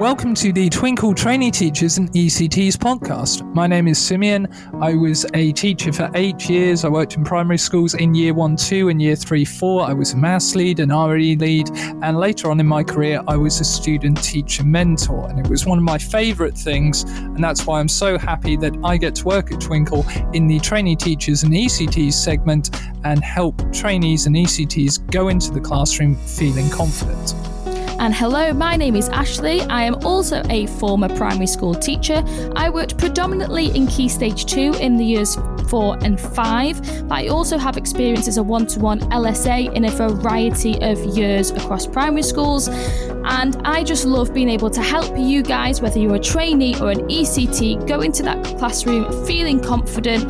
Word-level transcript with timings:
Welcome 0.00 0.32
to 0.36 0.50
the 0.50 0.70
Twinkl 0.70 1.14
Trainee 1.14 1.50
Teachers 1.50 1.98
and 1.98 2.10
ECTs 2.12 2.72
podcast. 2.72 3.44
My 3.54 3.66
name 3.66 3.86
is 3.86 3.98
Simeon. 3.98 4.48
I 4.80 4.94
was 4.94 5.26
a 5.34 5.52
teacher 5.52 5.92
for 5.92 6.10
eight 6.14 6.48
years. 6.48 6.86
I 6.86 6.88
worked 6.88 7.16
in 7.16 7.22
primary 7.22 7.58
schools 7.58 7.92
in 7.92 8.14
year 8.14 8.32
one, 8.32 8.56
two, 8.56 8.88
and 8.88 9.02
year 9.02 9.14
three, 9.14 9.44
four. 9.44 9.82
I 9.82 9.92
was 9.92 10.14
a 10.14 10.16
maths 10.16 10.54
lead, 10.54 10.80
an 10.80 10.88
RE 10.88 11.36
lead, 11.36 11.68
and 12.02 12.16
later 12.16 12.50
on 12.50 12.60
in 12.60 12.66
my 12.66 12.82
career, 12.82 13.20
I 13.28 13.36
was 13.36 13.60
a 13.60 13.64
student 13.64 14.24
teacher 14.24 14.64
mentor. 14.64 15.28
And 15.28 15.38
it 15.38 15.50
was 15.50 15.66
one 15.66 15.76
of 15.76 15.84
my 15.84 15.98
favorite 15.98 16.56
things. 16.56 17.02
And 17.02 17.44
that's 17.44 17.66
why 17.66 17.78
I'm 17.78 17.86
so 17.86 18.16
happy 18.16 18.56
that 18.56 18.74
I 18.82 18.96
get 18.96 19.16
to 19.16 19.26
work 19.26 19.52
at 19.52 19.58
Twinkl 19.58 20.34
in 20.34 20.46
the 20.46 20.60
Trainee 20.60 20.96
Teachers 20.96 21.42
and 21.42 21.52
ECTs 21.52 22.14
segment 22.14 22.74
and 23.04 23.22
help 23.22 23.70
trainees 23.70 24.24
and 24.24 24.34
ECTs 24.34 25.10
go 25.10 25.28
into 25.28 25.50
the 25.50 25.60
classroom 25.60 26.16
feeling 26.16 26.70
confident. 26.70 27.34
And 28.00 28.14
hello, 28.14 28.54
my 28.54 28.76
name 28.76 28.96
is 28.96 29.10
Ashleigh. 29.10 29.66
I 29.68 29.82
am 29.82 29.94
also 30.06 30.42
a 30.48 30.66
former 30.78 31.14
primary 31.16 31.46
school 31.46 31.74
teacher. 31.74 32.24
I 32.56 32.70
worked 32.70 32.96
predominantly 32.96 33.76
in 33.76 33.86
Key 33.88 34.08
Stage 34.08 34.46
2 34.46 34.76
in 34.80 34.96
the 34.96 35.04
years 35.04 35.36
4 35.68 35.98
and 36.00 36.18
5, 36.18 37.08
but 37.08 37.14
I 37.14 37.26
also 37.26 37.58
have 37.58 37.76
experience 37.76 38.26
as 38.26 38.38
a 38.38 38.42
one 38.42 38.66
to 38.68 38.80
one 38.80 39.00
LSA 39.10 39.74
in 39.74 39.84
a 39.84 39.90
variety 39.90 40.80
of 40.80 40.98
years 41.14 41.50
across 41.50 41.86
primary 41.86 42.22
schools. 42.22 42.68
And 42.68 43.60
I 43.66 43.84
just 43.84 44.06
love 44.06 44.32
being 44.32 44.48
able 44.48 44.70
to 44.70 44.80
help 44.80 45.18
you 45.18 45.42
guys, 45.42 45.82
whether 45.82 45.98
you're 45.98 46.14
a 46.14 46.18
trainee 46.18 46.80
or 46.80 46.90
an 46.90 47.06
ECT, 47.06 47.86
go 47.86 48.00
into 48.00 48.22
that 48.22 48.42
classroom 48.56 49.26
feeling 49.26 49.60
confident 49.60 50.24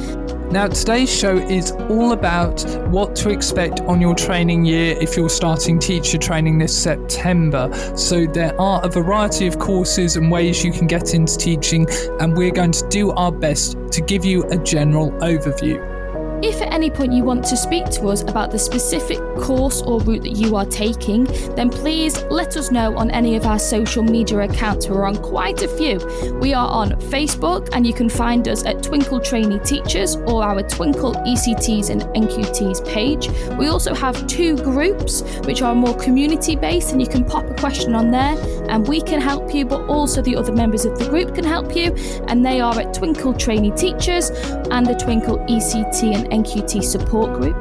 now, 0.50 0.66
today's 0.66 1.08
show 1.16 1.36
is 1.36 1.70
all 1.88 2.10
about 2.10 2.64
what 2.88 3.14
to 3.16 3.30
expect 3.30 3.82
on 3.82 4.00
your 4.00 4.16
training 4.16 4.64
year 4.64 4.96
if 5.00 5.16
you're 5.16 5.30
starting 5.30 5.78
teacher 5.78 6.18
training 6.18 6.58
this 6.58 6.76
September. 6.76 7.70
So, 7.96 8.26
there 8.26 8.60
are 8.60 8.84
a 8.84 8.88
variety 8.88 9.46
of 9.46 9.60
courses 9.60 10.16
and 10.16 10.28
ways 10.28 10.64
you 10.64 10.72
can 10.72 10.88
get 10.88 11.14
into 11.14 11.36
teaching, 11.38 11.86
and 12.18 12.36
we're 12.36 12.50
going 12.50 12.72
to 12.72 12.88
do 12.88 13.12
our 13.12 13.30
best 13.30 13.76
to 13.92 14.00
give 14.00 14.24
you 14.24 14.42
a 14.50 14.56
general 14.58 15.12
overview. 15.20 15.99
If 16.42 16.62
at 16.62 16.72
any 16.72 16.88
point 16.88 17.12
you 17.12 17.22
want 17.22 17.44
to 17.44 17.56
speak 17.56 17.90
to 17.90 18.08
us 18.08 18.22
about 18.22 18.50
the 18.50 18.58
specific 18.58 19.18
course 19.36 19.82
or 19.82 20.00
route 20.00 20.22
that 20.22 20.36
you 20.36 20.56
are 20.56 20.64
taking, 20.64 21.24
then 21.54 21.68
please 21.68 22.22
let 22.24 22.56
us 22.56 22.70
know 22.70 22.96
on 22.96 23.10
any 23.10 23.36
of 23.36 23.44
our 23.44 23.58
social 23.58 24.02
media 24.02 24.40
accounts. 24.40 24.88
We're 24.88 25.04
on 25.04 25.16
quite 25.16 25.62
a 25.62 25.68
few. 25.68 25.98
We 26.40 26.54
are 26.54 26.66
on 26.66 26.92
Facebook, 27.12 27.68
and 27.72 27.86
you 27.86 27.92
can 27.92 28.08
find 28.08 28.48
us 28.48 28.64
at 28.64 28.78
Twinkl 28.78 29.22
Trainee 29.22 29.58
Teachers 29.58 30.16
or 30.16 30.42
our 30.42 30.62
Twinkl 30.62 31.14
ECTs 31.26 31.90
and 31.90 32.02
NQTs 32.14 32.88
page. 32.88 33.28
We 33.58 33.66
also 33.66 33.94
have 33.94 34.26
two 34.26 34.56
groups 34.56 35.22
which 35.44 35.60
are 35.60 35.74
more 35.74 35.94
community 35.96 36.56
based, 36.56 36.92
and 36.92 37.02
you 37.02 37.08
can 37.08 37.22
pop 37.22 37.50
a 37.50 37.54
question 37.54 37.94
on 37.94 38.10
there 38.10 38.36
and 38.70 38.86
we 38.86 39.00
can 39.00 39.20
help 39.20 39.54
you, 39.54 39.64
but 39.64 39.82
also 39.88 40.22
the 40.22 40.36
other 40.36 40.52
members 40.52 40.84
of 40.84 40.98
the 40.98 41.08
group 41.08 41.34
can 41.34 41.44
help 41.44 41.76
you, 41.76 41.92
and 42.28 42.44
they 42.44 42.60
are 42.60 42.78
at 42.78 42.94
Twinkl 42.94 43.38
Trainee 43.38 43.72
Teachers 43.72 44.30
and 44.70 44.86
the 44.86 44.94
Twinkl 44.94 45.46
ECT 45.48 46.14
and 46.14 46.26
NQT 46.30 46.82
support 46.82 47.40
group. 47.40 47.56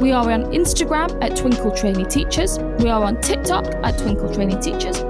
We 0.00 0.12
are 0.12 0.30
on 0.30 0.44
Instagram 0.46 1.22
at 1.22 1.32
Twinkl 1.32 1.78
Trainee 1.78 2.04
Teachers. 2.04 2.58
We 2.78 2.88
are 2.88 3.04
on 3.04 3.20
TikTok 3.20 3.66
at 3.66 3.94
Twinkl 3.96 4.34
Trainee 4.34 4.60
Teachers. 4.60 5.02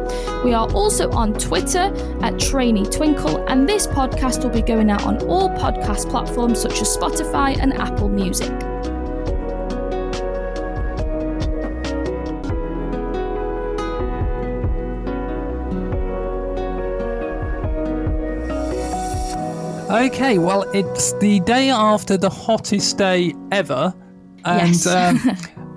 We 0.44 0.52
are 0.52 0.70
also 0.72 1.10
on 1.12 1.34
Twitter 1.34 1.92
at 2.22 2.38
Trainee 2.38 2.84
Twinkl, 2.84 3.44
and 3.48 3.68
this 3.68 3.86
podcast 3.86 4.42
will 4.42 4.50
be 4.50 4.62
going 4.62 4.90
out 4.90 5.04
on 5.04 5.22
all 5.28 5.48
podcast 5.50 6.10
platforms 6.10 6.60
such 6.60 6.80
as 6.80 6.96
Spotify 6.96 7.56
and 7.58 7.72
Apple 7.74 8.08
Music. 8.08 8.52
Okay, 19.94 20.38
well, 20.38 20.62
it's 20.74 21.12
the 21.18 21.38
day 21.40 21.70
after 21.70 22.16
the 22.16 22.28
hottest 22.28 22.98
day 22.98 23.32
ever. 23.52 23.94
And 24.44 24.70
yes. 24.70 24.86
um, 24.88 25.20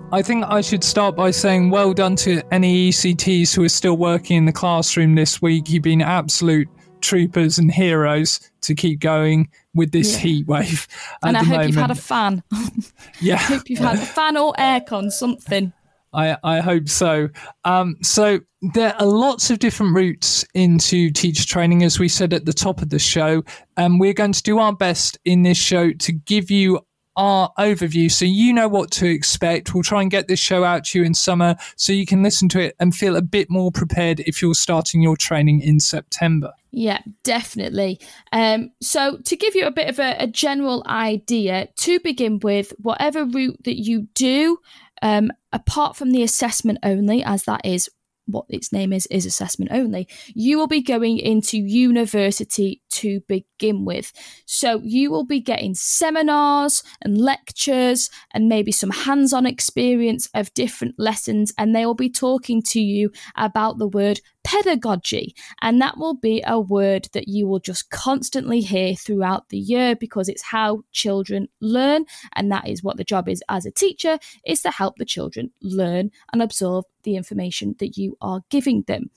I 0.11 0.23
think 0.23 0.43
I 0.45 0.61
should 0.61 0.83
start 0.83 1.15
by 1.15 1.29
saying 1.29 1.69
well 1.69 1.93
done 1.93 2.15
to 2.17 2.41
any 2.51 2.89
ECTs 2.89 3.55
who 3.55 3.63
are 3.63 3.69
still 3.69 3.95
working 3.95 4.37
in 4.37 4.45
the 4.45 4.51
classroom 4.51 5.13
this 5.13 5.39
week. 5.39 5.69
You've 5.69 5.83
been 5.83 6.01
absolute 6.01 6.67
troopers 6.99 7.59
and 7.59 7.71
heroes 7.71 8.39
to 8.61 8.73
keep 8.73 9.01
going 9.01 9.49
with 9.75 9.91
this 9.91 10.13
yeah. 10.13 10.19
heat 10.19 10.47
wave. 10.47 10.87
And 11.21 11.37
I 11.37 11.41
hope 11.41 11.49
moment. 11.49 11.69
you've 11.69 11.77
had 11.77 11.91
a 11.91 11.95
fan. 11.95 12.43
yeah. 13.21 13.35
I 13.35 13.37
hope 13.37 13.69
you've 13.69 13.77
had 13.77 13.97
a 13.97 14.05
fan 14.05 14.35
or 14.35 14.51
aircon, 14.53 15.11
something. 15.11 15.73
I, 16.17 16.35
I 16.43 16.59
hope 16.59 16.89
so. 16.89 17.29
Um, 17.63 17.95
so 18.01 18.39
there 18.73 18.95
are 18.99 19.05
lots 19.05 19.51
of 19.51 19.59
different 19.59 19.95
routes 19.95 20.43
into 20.55 21.11
teacher 21.11 21.45
training, 21.45 21.83
as 21.83 21.99
we 21.99 22.09
said 22.09 22.33
at 22.33 22.45
the 22.45 22.53
top 22.53 22.81
of 22.81 22.89
the 22.89 22.99
show, 22.99 23.43
and 23.77 23.99
we're 23.99 24.13
going 24.13 24.33
to 24.33 24.43
do 24.43 24.57
our 24.57 24.75
best 24.75 25.19
in 25.25 25.43
this 25.43 25.59
show 25.59 25.93
to 25.93 26.11
give 26.11 26.49
you 26.49 26.79
our 27.17 27.51
overview 27.57 28.11
so 28.11 28.25
you 28.25 28.51
know 28.53 28.67
what 28.67 28.91
to 28.91 29.07
expect. 29.07 29.73
We'll 29.73 29.83
try 29.83 30.01
and 30.01 30.09
get 30.09 30.27
this 30.27 30.39
show 30.39 30.63
out 30.63 30.85
to 30.85 30.99
you 30.99 31.05
in 31.05 31.13
summer 31.13 31.55
so 31.75 31.93
you 31.93 32.05
can 32.05 32.23
listen 32.23 32.49
to 32.49 32.59
it 32.59 32.75
and 32.79 32.93
feel 32.95 33.15
a 33.15 33.21
bit 33.21 33.49
more 33.49 33.71
prepared 33.71 34.19
if 34.21 34.41
you're 34.41 34.53
starting 34.55 35.01
your 35.01 35.17
training 35.17 35.61
in 35.61 35.79
September. 35.79 36.51
Yeah, 36.71 37.01
definitely. 37.23 37.99
Um, 38.31 38.71
so, 38.81 39.17
to 39.17 39.35
give 39.35 39.55
you 39.55 39.65
a 39.65 39.71
bit 39.71 39.89
of 39.89 39.99
a, 39.99 40.15
a 40.19 40.27
general 40.27 40.83
idea, 40.85 41.69
to 41.75 41.99
begin 41.99 42.39
with, 42.39 42.73
whatever 42.77 43.25
route 43.25 43.63
that 43.63 43.81
you 43.81 44.07
do, 44.13 44.59
um, 45.01 45.31
apart 45.57 45.95
from 45.95 46.11
the 46.11 46.21
assessment 46.21 46.77
only, 46.83 47.23
as 47.23 47.43
that 47.45 47.61
is 47.65 47.89
what 48.27 48.45
its 48.49 48.71
name 48.71 48.93
is, 48.93 49.07
is 49.07 49.25
assessment 49.25 49.71
only, 49.71 50.07
you 50.27 50.57
will 50.57 50.67
be 50.67 50.81
going 50.81 51.17
into 51.17 51.57
university 51.57 52.81
to 52.89 53.21
begin 53.21 53.85
with. 53.85 54.11
So 54.45 54.81
you 54.83 55.09
will 55.09 55.25
be 55.25 55.39
getting 55.39 55.73
seminars 55.73 56.83
and 57.01 57.17
lectures 57.17 58.09
and 58.33 58.49
maybe 58.49 58.71
some 58.71 58.91
hands 58.91 59.33
on 59.33 59.45
experience 59.45 60.29
of 60.33 60.53
different 60.53 60.95
lessons, 60.97 61.53
and 61.57 61.75
they 61.75 61.85
will 61.85 61.95
be 61.95 62.09
talking 62.09 62.61
to 62.63 62.79
you 62.79 63.11
about 63.35 63.77
the 63.77 63.87
word 63.87 64.19
pedagogy. 64.47 65.35
And 65.61 65.81
that 65.81 65.97
will 65.97 66.13
be 66.13 66.41
a 66.47 66.57
word 66.57 67.09
that 67.11 67.27
you 67.27 67.47
will 67.47 67.59
just 67.59 67.89
constantly 67.89 68.61
hear 68.61 68.95
throughout 68.95 69.49
the 69.49 69.57
year 69.57 69.93
because 69.93 70.29
it's 70.29 70.41
how 70.41 70.83
children 70.93 71.49
learn. 71.59 72.05
And 72.33 72.49
that 72.49 72.65
is 72.65 72.81
what 72.81 72.95
the 72.95 73.03
job 73.03 73.27
is 73.27 73.43
as 73.49 73.65
a 73.65 73.71
teacher, 73.71 74.17
is 74.45 74.61
to 74.61 74.71
help 74.71 74.95
the 74.97 75.05
children 75.05 75.51
learn 75.61 76.11
and 76.31 76.41
absorb 76.41 76.85
the 77.03 77.17
information 77.17 77.75
that 77.79 77.97
you 77.97 78.17
are 78.21 78.41
giving 78.49 78.83
them. 78.83 79.11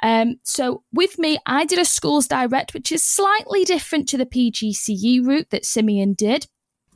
Um, 0.00 0.36
so 0.44 0.84
with 0.92 1.18
me, 1.18 1.38
I 1.44 1.64
did 1.64 1.80
a 1.80 1.84
schools 1.84 2.28
direct, 2.28 2.72
which 2.72 2.92
is 2.92 3.02
slightly 3.02 3.64
different 3.64 4.08
to 4.10 4.16
the 4.16 4.26
PGCE 4.26 5.26
route 5.26 5.50
that 5.50 5.64
Simeon 5.64 6.12
did. 6.12 6.46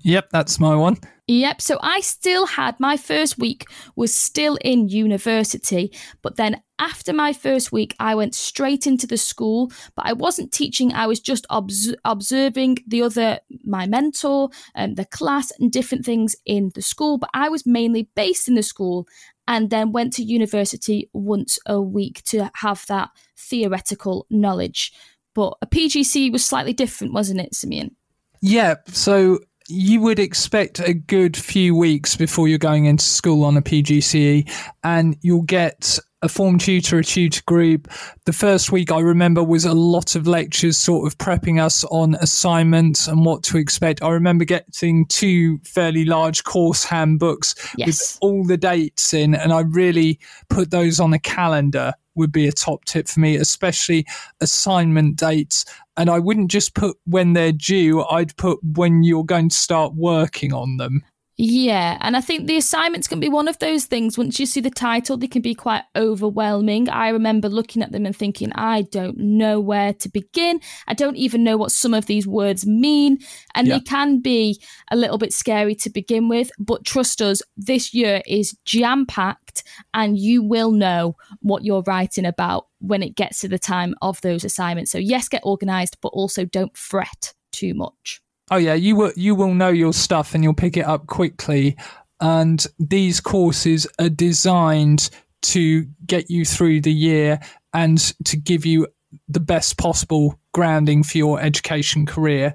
Yep, 0.02 0.30
that's 0.30 0.60
my 0.60 0.76
one. 0.76 0.98
Yep. 1.32 1.62
So 1.62 1.78
I 1.80 2.00
still 2.00 2.44
had 2.44 2.78
my 2.78 2.98
first 2.98 3.38
week 3.38 3.64
was 3.96 4.14
still 4.14 4.58
in 4.62 4.90
university, 4.90 5.90
but 6.20 6.36
then 6.36 6.60
after 6.78 7.14
my 7.14 7.32
first 7.32 7.72
week, 7.72 7.94
I 7.98 8.14
went 8.14 8.34
straight 8.34 8.86
into 8.86 9.06
the 9.06 9.16
school, 9.16 9.72
but 9.96 10.04
I 10.04 10.12
wasn't 10.12 10.52
teaching. 10.52 10.92
I 10.92 11.06
was 11.06 11.20
just 11.20 11.46
obs- 11.48 11.94
observing 12.04 12.78
the 12.86 13.02
other, 13.02 13.38
my 13.64 13.86
mentor, 13.86 14.50
and 14.74 14.98
the 14.98 15.06
class, 15.06 15.50
and 15.58 15.72
different 15.72 16.04
things 16.04 16.36
in 16.44 16.70
the 16.74 16.82
school. 16.82 17.16
But 17.16 17.30
I 17.32 17.48
was 17.48 17.64
mainly 17.64 18.10
based 18.14 18.46
in 18.46 18.54
the 18.54 18.62
school 18.62 19.08
and 19.48 19.70
then 19.70 19.92
went 19.92 20.12
to 20.14 20.22
university 20.22 21.08
once 21.14 21.58
a 21.64 21.80
week 21.80 22.22
to 22.24 22.50
have 22.56 22.84
that 22.88 23.08
theoretical 23.38 24.26
knowledge. 24.28 24.92
But 25.34 25.56
a 25.62 25.66
PGC 25.66 26.30
was 26.30 26.44
slightly 26.44 26.74
different, 26.74 27.14
wasn't 27.14 27.40
it, 27.40 27.54
Simeon? 27.54 27.96
Yeah. 28.42 28.74
So 28.88 29.38
you 29.68 30.00
would 30.00 30.18
expect 30.18 30.80
a 30.80 30.94
good 30.94 31.36
few 31.36 31.74
weeks 31.74 32.16
before 32.16 32.48
you're 32.48 32.58
going 32.58 32.86
into 32.86 33.04
school 33.04 33.44
on 33.44 33.56
a 33.56 33.62
PGCE, 33.62 34.50
and 34.84 35.16
you'll 35.22 35.42
get 35.42 35.98
a 36.22 36.28
form 36.28 36.56
tutor, 36.56 36.98
a 36.98 37.04
tutor 37.04 37.42
group. 37.46 37.90
The 38.26 38.32
first 38.32 38.70
week 38.70 38.92
I 38.92 39.00
remember 39.00 39.42
was 39.42 39.64
a 39.64 39.74
lot 39.74 40.14
of 40.14 40.26
lectures 40.26 40.78
sort 40.78 41.06
of 41.06 41.18
prepping 41.18 41.60
us 41.60 41.84
on 41.84 42.14
assignments 42.16 43.08
and 43.08 43.24
what 43.24 43.42
to 43.44 43.58
expect. 43.58 44.02
I 44.02 44.10
remember 44.10 44.44
getting 44.44 45.06
two 45.06 45.58
fairly 45.64 46.04
large 46.04 46.44
course 46.44 46.84
handbooks 46.84 47.54
yes. 47.76 47.86
with 47.86 48.18
all 48.22 48.44
the 48.44 48.56
dates 48.56 49.12
in, 49.12 49.34
and 49.34 49.52
I 49.52 49.60
really 49.60 50.20
put 50.48 50.70
those 50.70 51.00
on 51.00 51.12
a 51.12 51.18
calendar 51.18 51.92
would 52.14 52.32
be 52.32 52.46
a 52.46 52.52
top 52.52 52.84
tip 52.84 53.08
for 53.08 53.20
me, 53.20 53.36
especially 53.36 54.06
assignment 54.40 55.16
dates. 55.16 55.64
And 55.96 56.08
I 56.08 56.18
wouldn't 56.18 56.50
just 56.50 56.74
put 56.74 56.96
when 57.04 57.34
they're 57.34 57.52
due, 57.52 58.04
I'd 58.04 58.36
put 58.36 58.58
when 58.62 59.02
you're 59.02 59.24
going 59.24 59.50
to 59.50 59.56
start 59.56 59.94
working 59.94 60.52
on 60.52 60.78
them. 60.78 61.02
Yeah, 61.44 61.98
and 62.00 62.16
I 62.16 62.20
think 62.20 62.46
the 62.46 62.56
assignments 62.56 63.08
can 63.08 63.18
be 63.18 63.28
one 63.28 63.48
of 63.48 63.58
those 63.58 63.86
things. 63.86 64.16
Once 64.16 64.38
you 64.38 64.46
see 64.46 64.60
the 64.60 64.70
title, 64.70 65.16
they 65.16 65.26
can 65.26 65.42
be 65.42 65.56
quite 65.56 65.82
overwhelming. 65.96 66.88
I 66.88 67.08
remember 67.08 67.48
looking 67.48 67.82
at 67.82 67.90
them 67.90 68.06
and 68.06 68.14
thinking, 68.14 68.52
I 68.54 68.82
don't 68.82 69.18
know 69.18 69.58
where 69.58 69.92
to 69.92 70.08
begin. 70.08 70.60
I 70.86 70.94
don't 70.94 71.16
even 71.16 71.42
know 71.42 71.56
what 71.56 71.72
some 71.72 71.94
of 71.94 72.06
these 72.06 72.28
words 72.28 72.64
mean. 72.64 73.18
And 73.56 73.66
yeah. 73.66 73.74
they 73.74 73.80
can 73.80 74.20
be 74.20 74.62
a 74.92 74.96
little 74.96 75.18
bit 75.18 75.32
scary 75.32 75.74
to 75.74 75.90
begin 75.90 76.28
with. 76.28 76.52
But 76.60 76.84
trust 76.84 77.20
us, 77.20 77.42
this 77.56 77.92
year 77.92 78.22
is 78.24 78.56
jam 78.64 79.04
packed, 79.04 79.64
and 79.94 80.16
you 80.16 80.44
will 80.44 80.70
know 80.70 81.16
what 81.40 81.64
you're 81.64 81.82
writing 81.88 82.24
about 82.24 82.68
when 82.78 83.02
it 83.02 83.16
gets 83.16 83.40
to 83.40 83.48
the 83.48 83.58
time 83.58 83.96
of 84.00 84.20
those 84.20 84.44
assignments. 84.44 84.92
So, 84.92 84.98
yes, 84.98 85.28
get 85.28 85.42
organized, 85.42 85.96
but 86.00 86.10
also 86.10 86.44
don't 86.44 86.76
fret 86.76 87.34
too 87.50 87.74
much. 87.74 88.22
Oh 88.52 88.56
yeah, 88.56 88.74
you 88.74 88.96
will 88.96 89.12
you 89.16 89.34
will 89.34 89.54
know 89.54 89.70
your 89.70 89.94
stuff 89.94 90.34
and 90.34 90.44
you'll 90.44 90.52
pick 90.52 90.76
it 90.76 90.84
up 90.84 91.06
quickly. 91.06 91.74
And 92.20 92.64
these 92.78 93.18
courses 93.18 93.86
are 93.98 94.10
designed 94.10 95.08
to 95.42 95.86
get 96.04 96.28
you 96.30 96.44
through 96.44 96.82
the 96.82 96.92
year 96.92 97.40
and 97.72 97.98
to 98.26 98.36
give 98.36 98.66
you 98.66 98.88
the 99.26 99.40
best 99.40 99.78
possible 99.78 100.38
grounding 100.52 101.02
for 101.02 101.16
your 101.16 101.40
education 101.40 102.04
career 102.04 102.52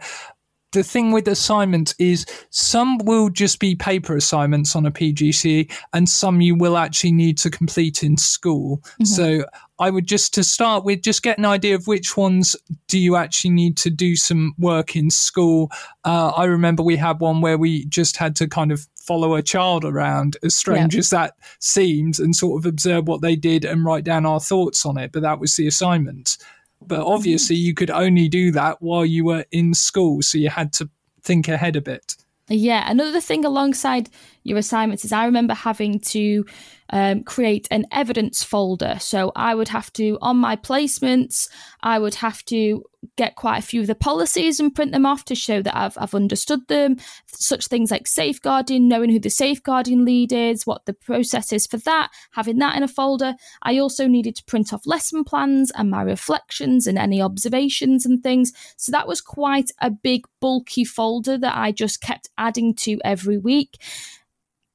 the 0.73 0.83
thing 0.83 1.11
with 1.11 1.27
assignments 1.27 1.95
is 1.97 2.25
some 2.49 2.97
will 2.99 3.29
just 3.29 3.59
be 3.59 3.75
paper 3.75 4.15
assignments 4.15 4.75
on 4.75 4.85
a 4.85 4.91
PGCE 4.91 5.71
and 5.93 6.09
some 6.09 6.41
you 6.41 6.55
will 6.55 6.77
actually 6.77 7.13
need 7.13 7.37
to 7.39 7.49
complete 7.49 8.03
in 8.03 8.17
school. 8.17 8.77
Mm-hmm. 8.77 9.05
So 9.05 9.45
I 9.79 9.89
would 9.89 10.07
just 10.07 10.33
to 10.33 10.43
start 10.43 10.83
with 10.83 11.01
just 11.01 11.23
get 11.23 11.37
an 11.37 11.45
idea 11.45 11.75
of 11.75 11.87
which 11.87 12.17
ones 12.17 12.55
do 12.87 12.99
you 12.99 13.15
actually 13.15 13.51
need 13.51 13.77
to 13.77 13.89
do 13.89 14.15
some 14.15 14.53
work 14.57 14.95
in 14.95 15.09
school. 15.09 15.71
Uh, 16.03 16.29
I 16.29 16.45
remember 16.45 16.83
we 16.83 16.97
had 16.97 17.19
one 17.19 17.41
where 17.41 17.57
we 17.57 17.85
just 17.85 18.17
had 18.17 18.35
to 18.37 18.47
kind 18.47 18.71
of 18.71 18.87
follow 19.07 19.35
a 19.35 19.41
child 19.41 19.85
around, 19.85 20.35
as 20.43 20.53
strange 20.53 20.95
as 20.97 21.11
that 21.11 21.35
seems, 21.59 22.19
and 22.19 22.35
sort 22.35 22.59
of 22.59 22.65
observe 22.65 23.07
what 23.07 23.21
they 23.21 23.37
did 23.37 23.63
and 23.63 23.85
write 23.85 24.03
down 24.03 24.25
our 24.25 24.39
thoughts 24.39 24.85
on 24.85 24.97
it. 24.97 25.11
But 25.13 25.21
that 25.21 25.39
was 25.39 25.55
the 25.55 25.67
assignment. 25.67 26.37
But 26.81 27.01
obviously, 27.01 27.55
mm-hmm. 27.55 27.65
you 27.65 27.73
could 27.73 27.91
only 27.91 28.27
do 28.27 28.51
that 28.51 28.81
while 28.81 29.05
you 29.05 29.25
were 29.25 29.45
in 29.51 29.73
school. 29.73 30.21
So 30.21 30.37
you 30.37 30.49
had 30.49 30.73
to 30.73 30.89
think 31.21 31.47
ahead 31.47 31.75
a 31.75 31.81
bit. 31.81 32.15
Yeah. 32.49 32.89
Another 32.89 33.19
thing 33.19 33.43
alongside 33.43 34.09
your 34.47 34.57
assignments 34.57 35.03
is 35.03 35.11
I 35.11 35.25
remember 35.25 35.53
having 35.53 35.99
to 35.99 36.45
um, 36.89 37.23
create 37.23 37.67
an 37.69 37.85
evidence 37.91 38.43
folder. 38.43 38.97
So 38.99 39.31
I 39.35 39.53
would 39.53 39.67
have 39.67 39.91
to, 39.93 40.17
on 40.21 40.37
my 40.37 40.55
placements, 40.55 41.49
I 41.81 41.99
would 41.99 42.15
have 42.15 42.43
to 42.45 42.83
get 43.17 43.35
quite 43.35 43.57
a 43.57 43.61
few 43.61 43.81
of 43.81 43.87
the 43.87 43.95
policies 43.95 44.59
and 44.59 44.73
print 44.73 44.91
them 44.91 45.05
off 45.05 45.25
to 45.25 45.35
show 45.35 45.61
that 45.61 45.77
I've, 45.77 45.97
I've 45.97 46.15
understood 46.15 46.67
them. 46.67 46.97
Such 47.27 47.67
things 47.67 47.91
like 47.91 48.07
safeguarding, 48.07 48.87
knowing 48.87 49.09
who 49.09 49.19
the 49.19 49.29
safeguarding 49.29 50.05
lead 50.05 50.31
is, 50.31 50.65
what 50.65 50.85
the 50.85 50.93
process 50.93 51.51
is 51.51 51.67
for 51.67 51.77
that, 51.77 52.09
having 52.31 52.57
that 52.59 52.77
in 52.77 52.83
a 52.83 52.87
folder. 52.87 53.35
I 53.63 53.77
also 53.79 54.07
needed 54.07 54.37
to 54.37 54.45
print 54.45 54.71
off 54.73 54.87
lesson 54.87 55.25
plans 55.25 55.71
and 55.75 55.91
my 55.91 56.01
reflections 56.01 56.87
and 56.87 56.97
any 56.97 57.21
observations 57.21 58.05
and 58.05 58.23
things. 58.23 58.53
So 58.77 58.91
that 58.93 59.07
was 59.07 59.19
quite 59.19 59.71
a 59.81 59.91
big, 59.91 60.25
bulky 60.39 60.85
folder 60.85 61.37
that 61.37 61.57
I 61.57 61.71
just 61.73 62.01
kept 62.01 62.29
adding 62.37 62.73
to 62.75 62.97
every 63.03 63.37
week 63.37 63.77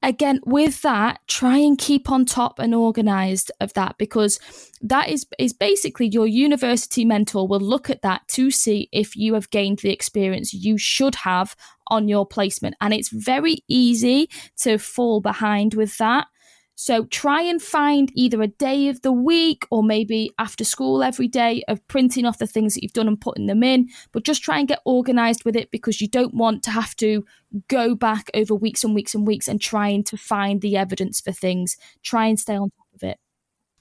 again 0.03 0.39
with 0.45 0.81
that 0.81 1.19
try 1.27 1.57
and 1.57 1.77
keep 1.77 2.11
on 2.11 2.25
top 2.25 2.59
and 2.59 2.75
organized 2.75 3.51
of 3.61 3.73
that 3.73 3.97
because 3.97 4.39
that 4.81 5.09
is 5.09 5.25
is 5.39 5.53
basically 5.53 6.07
your 6.07 6.27
university 6.27 7.05
mentor 7.05 7.47
will 7.47 7.59
look 7.59 7.89
at 7.89 8.01
that 8.01 8.21
to 8.27 8.51
see 8.51 8.89
if 8.91 9.15
you 9.15 9.33
have 9.33 9.49
gained 9.49 9.79
the 9.79 9.91
experience 9.91 10.53
you 10.53 10.77
should 10.77 11.15
have 11.15 11.55
on 11.87 12.07
your 12.07 12.25
placement. 12.25 12.75
And 12.81 12.93
it's 12.93 13.09
very 13.09 13.63
easy 13.67 14.29
to 14.57 14.77
fall 14.77 15.21
behind 15.21 15.73
with 15.73 15.97
that 15.97 16.27
so 16.75 17.05
try 17.05 17.41
and 17.41 17.61
find 17.61 18.11
either 18.15 18.41
a 18.41 18.47
day 18.47 18.87
of 18.87 19.01
the 19.01 19.11
week 19.11 19.65
or 19.69 19.83
maybe 19.83 20.31
after 20.39 20.63
school 20.63 21.03
every 21.03 21.27
day 21.27 21.63
of 21.67 21.85
printing 21.87 22.25
off 22.25 22.39
the 22.39 22.47
things 22.47 22.73
that 22.73 22.81
you've 22.81 22.93
done 22.93 23.07
and 23.07 23.21
putting 23.21 23.45
them 23.45 23.63
in. 23.63 23.89
But 24.11 24.23
just 24.23 24.41
try 24.41 24.59
and 24.59 24.67
get 24.67 24.81
organized 24.85 25.45
with 25.45 25.55
it 25.55 25.69
because 25.71 26.01
you 26.01 26.07
don't 26.07 26.33
want 26.33 26.63
to 26.63 26.71
have 26.71 26.95
to 26.97 27.23
go 27.67 27.95
back 27.95 28.29
over 28.33 28.55
weeks 28.55 28.83
and 28.83 28.95
weeks 28.95 29.13
and 29.13 29.27
weeks 29.27 29.47
and 29.47 29.61
trying 29.61 30.03
to 30.05 30.17
find 30.17 30.61
the 30.61 30.75
evidence 30.75 31.21
for 31.21 31.31
things. 31.31 31.77
Try 32.01 32.25
and 32.25 32.39
stay 32.39 32.55
on 32.55 32.71
top 32.71 32.87
of 32.95 33.03
it. 33.03 33.17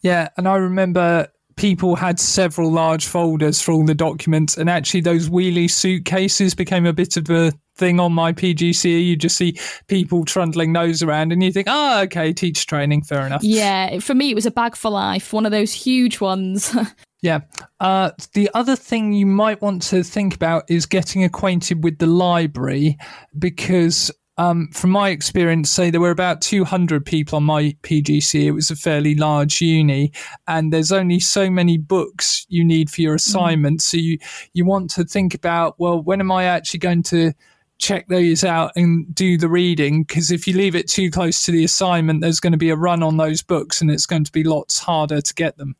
Yeah. 0.02 0.28
And 0.36 0.46
I 0.46 0.56
remember 0.56 1.28
people 1.56 1.96
had 1.96 2.19
several 2.19 2.70
large 2.70 3.06
folders 3.06 3.60
for 3.60 3.72
all 3.72 3.84
the 3.84 3.94
documents, 3.94 4.56
and 4.56 4.69
actually, 4.69 5.00
those 5.00 5.28
wheelie 5.28 5.70
suitcases 5.70 6.54
became 6.54 6.87
a 6.87 6.93
bit 6.93 7.16
of 7.16 7.28
a 7.31 7.52
thing 7.76 8.00
on 8.00 8.12
my 8.12 8.32
PGCE. 8.32 9.06
You 9.06 9.16
just 9.16 9.37
see 9.37 9.58
people 9.88 10.25
trundling 10.25 10.72
those 10.72 11.02
around, 11.02 11.32
and 11.32 11.43
you 11.43 11.52
think, 11.52 11.69
oh, 11.70 12.02
okay, 12.02 12.32
teach 12.32 12.66
training, 12.66 13.02
fair 13.02 13.26
enough. 13.26 13.43
Yeah, 13.43 13.99
for 13.99 14.14
me, 14.14 14.31
it 14.31 14.34
was 14.34 14.46
a 14.46 14.50
bag 14.50 14.76
for 14.76 14.90
life, 14.90 15.32
one 15.32 15.46
of 15.46 15.52
those 15.52 15.72
huge 15.72 16.20
ones. 16.20 16.75
yeah. 17.22 17.40
Uh, 17.81 18.10
the 18.34 18.50
other 18.55 18.76
thing 18.76 19.12
you 19.12 19.26
might 19.26 19.62
want 19.62 19.82
to 19.82 20.02
think 20.02 20.34
about 20.34 20.64
is 20.69 20.87
getting 20.87 21.25
acquainted 21.25 21.84
with 21.84 21.98
the 21.98 22.06
library 22.06 22.98
because 23.38 24.10
um, 24.38 24.69
from 24.73 24.90
my 24.90 25.11
experience, 25.11 25.70
say 25.70 25.90
there 25.90 26.00
were 26.00 26.11
about 26.11 26.40
200 26.40 27.05
people 27.05 27.37
on 27.37 27.44
my 27.44 27.76
PGC. 27.82 28.44
It 28.44 28.52
was 28.52 28.70
a 28.70 28.76
fairly 28.76 29.14
large 29.14 29.61
uni, 29.61 30.12
and 30.46 30.73
there's 30.73 30.93
only 30.93 31.20
so 31.20 31.50
many 31.50 31.76
books 31.76 32.46
you 32.49 32.64
need 32.64 32.90
for 32.90 33.02
your 33.02 33.14
mm. 33.14 33.17
assignment. 33.17 33.81
Mm. 33.81 33.82
So 33.82 33.96
you 33.99 34.19
you 34.55 34.64
want 34.64 34.90
to 34.93 35.05
think 35.05 35.34
about, 35.34 35.79
well, 35.79 36.02
when 36.02 36.20
am 36.20 36.32
I 36.32 36.44
actually 36.44 36.81
going 36.81 37.02
to 37.05 37.32
check 37.79 38.08
those 38.08 38.44
out 38.44 38.73
and 38.75 39.12
do 39.14 39.37
the 39.37 39.49
reading? 39.49 40.05
Because 40.05 40.31
if 40.31 40.46
you 40.46 40.56
leave 40.56 40.76
it 40.76 40.88
too 40.88 41.11
close 41.11 41.43
to 41.43 41.52
the 41.52 41.64
assignment, 41.64 42.23
there's 42.23 42.40
going 42.40 42.52
to 42.52 42.58
be 42.58 42.70
a 42.70 42.76
run 42.76 43.02
on 43.02 43.19
those 43.19 43.43
books, 43.43 43.82
and 43.82 43.90
it's 43.90 44.06
going 44.06 44.25
to 44.25 44.32
be 44.32 44.44
lots 44.44 44.79
harder 44.79 45.20
to 45.20 45.34
get 45.34 45.58
them. 45.58 45.76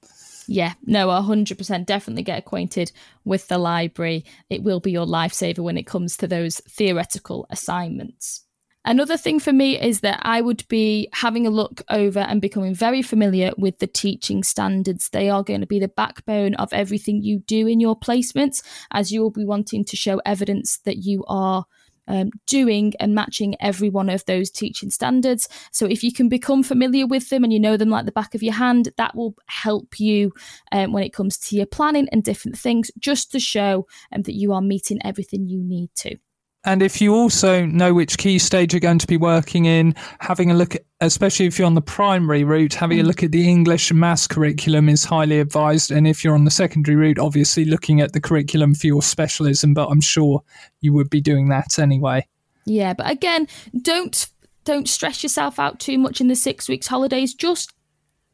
Yeah, 0.47 0.75
no, 0.85 1.09
100% 1.09 1.87
definitely 1.87 2.23
get 2.23 2.39
acquainted 2.39 2.93
with 3.25 3.49
the 3.49 3.59
library. 3.59 4.25
It 4.51 4.63
will 4.63 4.81
be 4.81 4.93
your 4.93 5.07
lifesaver 5.07 5.61
when 5.61 5.79
it 5.79 5.87
comes 5.87 6.17
to 6.19 6.27
those 6.27 6.61
theoretical 6.69 7.47
assignments. 7.51 8.45
Another 8.85 9.17
thing 9.17 9.39
for 9.39 9.53
me 9.53 9.81
is 9.81 10.01
that 10.01 10.19
I 10.23 10.41
would 10.41 10.67
be 10.67 11.09
having 11.13 11.47
a 11.47 11.51
look 11.51 11.83
over 11.89 12.19
and 12.19 12.41
becoming 12.41 12.75
very 12.75 13.01
familiar 13.01 13.53
with 13.57 13.79
the 13.79 13.87
teaching 13.87 14.43
standards. 14.43 15.09
They 15.09 15.29
are 15.31 15.45
going 15.45 15.61
to 15.61 15.69
be 15.69 15.79
the 15.79 15.87
backbone 15.87 16.55
of 16.57 16.73
everything 16.73 17.23
you 17.23 17.39
do 17.39 17.69
in 17.69 17.79
your 17.79 17.97
placements, 17.97 18.61
as 18.91 19.13
you 19.13 19.23
will 19.23 19.31
be 19.31 19.45
wanting 19.45 19.85
to 19.85 19.97
show 19.97 20.21
evidence 20.27 20.79
that 20.79 20.97
you 20.97 21.25
are 21.29 21.67
um, 22.09 22.31
doing 22.47 22.93
and 23.01 23.15
matching 23.15 23.57
every 23.61 23.91
one 23.91 24.09
of 24.09 24.25
those 24.27 24.51
teaching 24.51 24.91
standards. 24.91 25.49
So 25.71 25.87
if 25.87 26.03
you 26.03 26.13
can 26.13 26.29
become 26.29 26.63
familiar 26.63 27.07
with 27.07 27.29
them 27.29 27.45
and 27.45 27.53
you 27.53 27.61
know 27.61 27.77
them 27.77 27.91
like 27.91 28.07
the 28.07 28.13
back 28.13 28.35
of 28.35 28.43
your 28.43 28.55
hand, 28.55 28.91
that 28.97 29.15
will 29.15 29.35
help 29.47 30.01
you 30.01 30.33
um, 30.73 30.93
when 30.93 31.05
it 31.05 31.13
comes 31.13 31.39
to 31.39 31.57
your 31.57 31.67
planning 31.67 32.09
and 32.13 32.23
different 32.25 32.59
things, 32.59 32.91
just 32.99 33.33
to 33.33 33.41
show 33.41 33.87
um, 34.15 34.23
that 34.23 34.35
you 34.35 34.53
are 34.53 34.63
meeting 34.63 34.99
everything 35.05 35.49
you 35.49 35.63
need 35.63 35.91
to. 35.97 36.17
And 36.65 36.83
if 36.83 37.01
you 37.01 37.15
also 37.15 37.67
know 37.67 37.93
which 37.93 38.19
key 38.19 38.39
stage 38.39 38.73
you're 38.73 38.81
going 38.81 38.99
to 39.01 39.07
be 39.07 39.17
working 39.17 39.65
in, 39.65 39.95
having 40.21 40.51
a 40.51 40.55
look, 40.55 40.77
at, 40.77 40.83
especially 41.01 41.47
if 41.47 41.59
you're 41.59 41.67
on 41.67 41.75
the 41.75 41.83
primary 41.83 42.45
route, 42.45 42.75
having 42.75 43.01
a 43.01 43.03
mm. 43.03 43.07
look 43.07 43.23
at 43.25 43.33
the 43.33 43.49
English 43.49 43.91
and 43.91 43.99
maths 43.99 44.29
curriculum 44.29 44.89
is 44.89 45.05
highly 45.05 45.41
advised. 45.41 45.91
And 45.91 46.07
if 46.07 46.23
you're 46.23 46.35
on 46.35 46.45
the 46.45 46.53
secondary 46.53 46.97
route, 46.97 47.19
obviously 47.19 47.65
looking 47.65 48.01
at 48.01 48.13
the 48.13 48.21
curriculum 48.21 48.75
for 48.75 48.87
your 48.87 49.03
specialism, 49.03 49.75
but 49.75 49.89
I'm 49.89 50.01
sure 50.01 50.43
you 50.81 50.93
would 50.93 51.11
be 51.11 51.21
doing 51.21 51.49
that 51.49 51.79
anyway. 51.81 52.27
Yeah, 52.65 52.93
but 52.93 53.11
again, 53.11 53.49
don't 53.81 54.29
don't 54.65 54.89
stress 54.89 55.25
yourself 55.25 55.59
out 55.59 55.81
too 55.81 55.99
much 55.99 56.21
in 56.21 56.29
the 56.29 56.37
six 56.37 56.69
weeks 56.69 56.87
holidays. 56.87 57.35
Just 57.35 57.73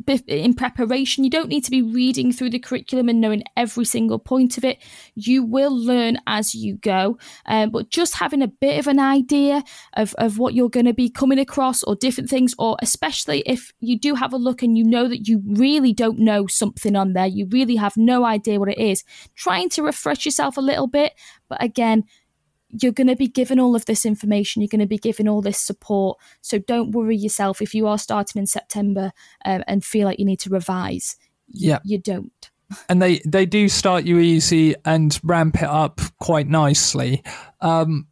in 0.06 0.54
preparation. 0.54 1.24
You 1.24 1.30
don't 1.30 1.48
need 1.48 1.64
to 1.64 1.70
be 1.70 1.82
reading 1.82 2.32
through 2.32 2.50
the 2.50 2.58
curriculum 2.58 3.08
and 3.08 3.20
knowing 3.20 3.42
every 3.56 3.84
single 3.84 4.18
point 4.18 4.56
of 4.56 4.64
it. 4.64 4.78
You 5.14 5.42
will 5.42 5.76
learn 5.76 6.18
as 6.26 6.54
you 6.54 6.76
go, 6.76 7.18
um, 7.46 7.70
but 7.70 7.90
just 7.90 8.14
having 8.14 8.42
a 8.42 8.48
bit 8.48 8.78
of 8.78 8.86
an 8.86 8.98
idea 8.98 9.62
of, 9.94 10.14
of 10.14 10.38
what 10.38 10.54
you're 10.54 10.70
going 10.70 10.86
to 10.86 10.94
be 10.94 11.10
coming 11.10 11.38
across 11.38 11.82
or 11.82 11.96
different 11.96 12.30
things, 12.30 12.54
or 12.58 12.76
especially 12.80 13.42
if 13.46 13.72
you 13.80 13.98
do 13.98 14.14
have 14.14 14.32
a 14.32 14.38
look 14.38 14.62
and 14.62 14.78
you 14.78 14.84
know 14.84 15.08
that 15.08 15.28
you 15.28 15.42
really 15.46 15.92
don't 15.92 16.18
know 16.18 16.46
something 16.46 16.96
on 16.96 17.12
there, 17.12 17.26
you 17.26 17.46
really 17.50 17.76
have 17.76 17.96
no 17.96 18.24
idea 18.24 18.58
what 18.58 18.70
it 18.70 18.78
is, 18.78 19.04
trying 19.34 19.68
to 19.70 19.82
refresh 19.82 20.24
yourself 20.24 20.56
a 20.56 20.62
little 20.62 20.86
bit. 20.86 21.14
But 21.48 21.62
again, 21.62 22.04
you're 22.70 22.92
going 22.92 23.06
to 23.06 23.16
be 23.16 23.28
given 23.28 23.58
all 23.58 23.74
of 23.74 23.84
this 23.86 24.04
information 24.04 24.62
you're 24.62 24.68
going 24.68 24.78
to 24.78 24.86
be 24.86 24.98
given 24.98 25.26
all 25.26 25.40
this 25.40 25.58
support 25.58 26.18
so 26.40 26.58
don't 26.58 26.90
worry 26.90 27.16
yourself 27.16 27.62
if 27.62 27.74
you 27.74 27.86
are 27.86 27.98
starting 27.98 28.40
in 28.40 28.46
september 28.46 29.12
um, 29.44 29.64
and 29.66 29.84
feel 29.84 30.06
like 30.06 30.18
you 30.18 30.24
need 30.24 30.40
to 30.40 30.50
revise. 30.50 31.16
Yeah. 31.48 31.78
you 31.84 31.98
don't. 31.98 32.50
And 32.90 33.00
they 33.00 33.20
they 33.20 33.46
do 33.46 33.66
start 33.70 34.04
you 34.04 34.18
easy 34.18 34.74
and 34.84 35.18
ramp 35.22 35.56
it 35.56 35.68
up 35.68 36.02
quite 36.18 36.48
nicely. 36.48 37.22
Um, 37.62 38.08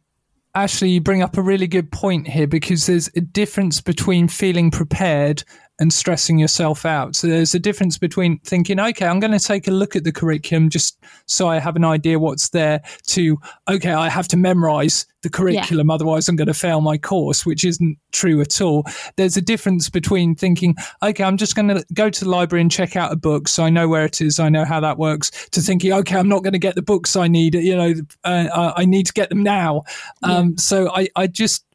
Ashleigh, 0.55 0.93
you 0.93 0.99
bring 0.99 1.21
up 1.21 1.37
a 1.37 1.43
really 1.43 1.67
good 1.67 1.91
point 1.91 2.27
here 2.27 2.47
because 2.47 2.87
there's 2.87 3.07
a 3.15 3.21
difference 3.21 3.81
between 3.81 4.27
feeling 4.27 4.71
prepared 4.71 5.43
and 5.79 5.93
stressing 5.93 6.39
yourself 6.39 6.85
out. 6.85 7.15
So 7.15 7.27
there's 7.27 7.53
a 7.53 7.59
difference 7.59 7.97
between 7.97 8.39
thinking, 8.39 8.79
okay, 8.79 9.05
I'm 9.05 9.19
going 9.19 9.37
to 9.37 9.39
take 9.39 9.67
a 9.67 9.71
look 9.71 9.95
at 9.95 10.03
the 10.03 10.11
curriculum 10.11 10.69
just 10.69 10.97
so 11.27 11.47
I 11.47 11.59
have 11.59 11.75
an 11.75 11.85
idea 11.85 12.17
what's 12.17 12.49
there 12.49 12.81
to, 13.07 13.37
okay, 13.67 13.91
I 13.91 14.09
have 14.09 14.27
to 14.29 14.37
memorize 14.37 15.05
the 15.21 15.29
curriculum, 15.29 15.87
yeah. 15.87 15.93
otherwise 15.93 16.27
I'm 16.27 16.35
going 16.35 16.47
to 16.47 16.53
fail 16.53 16.81
my 16.81 16.97
course, 16.97 17.45
which 17.45 17.63
isn't 17.63 17.97
true 18.11 18.41
at 18.41 18.59
all. 18.61 18.85
There's 19.17 19.37
a 19.37 19.41
difference 19.41 19.89
between 19.89 20.35
thinking, 20.35 20.75
okay, 21.03 21.23
I'm 21.23 21.37
just 21.37 21.55
going 21.55 21.67
to 21.67 21.85
go 21.93 22.09
to 22.09 22.23
the 22.23 22.29
library 22.29 22.61
and 22.61 22.71
check 22.71 22.95
out 22.95 23.11
a 23.11 23.15
book 23.15 23.47
so 23.47 23.63
I 23.63 23.69
know 23.69 23.87
where 23.87 24.05
it 24.05 24.21
is, 24.21 24.39
I 24.39 24.49
know 24.49 24.65
how 24.65 24.79
that 24.79 24.97
works, 24.97 25.47
to 25.49 25.61
thinking, 25.61 25.93
okay, 25.93 26.17
I'm 26.17 26.29
not 26.29 26.43
going 26.43 26.53
to 26.53 26.59
get 26.59 26.75
the 26.75 26.81
books 26.81 27.15
I 27.15 27.27
need, 27.27 27.55
you 27.55 27.75
know, 27.75 27.93
uh, 28.23 28.73
I 28.75 28.85
need 28.85 29.05
to 29.07 29.13
get 29.13 29.29
them 29.29 29.43
now. 29.43 29.83
Yeah. 30.23 30.33
Um, 30.33 30.57
so 30.57 30.89
I, 30.91 31.07
I 31.15 31.27
just, 31.27 31.65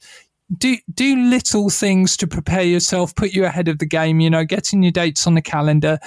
do 0.58 0.76
do 0.92 1.16
little 1.16 1.70
things 1.70 2.16
to 2.18 2.26
prepare 2.26 2.62
yourself, 2.62 3.14
put 3.14 3.32
you 3.32 3.44
ahead 3.44 3.68
of 3.68 3.78
the 3.78 3.86
game. 3.86 4.20
You 4.20 4.30
know, 4.30 4.44
getting 4.44 4.82
your 4.82 4.92
dates 4.92 5.26
on 5.26 5.34
the 5.34 5.42
calendar, 5.42 5.98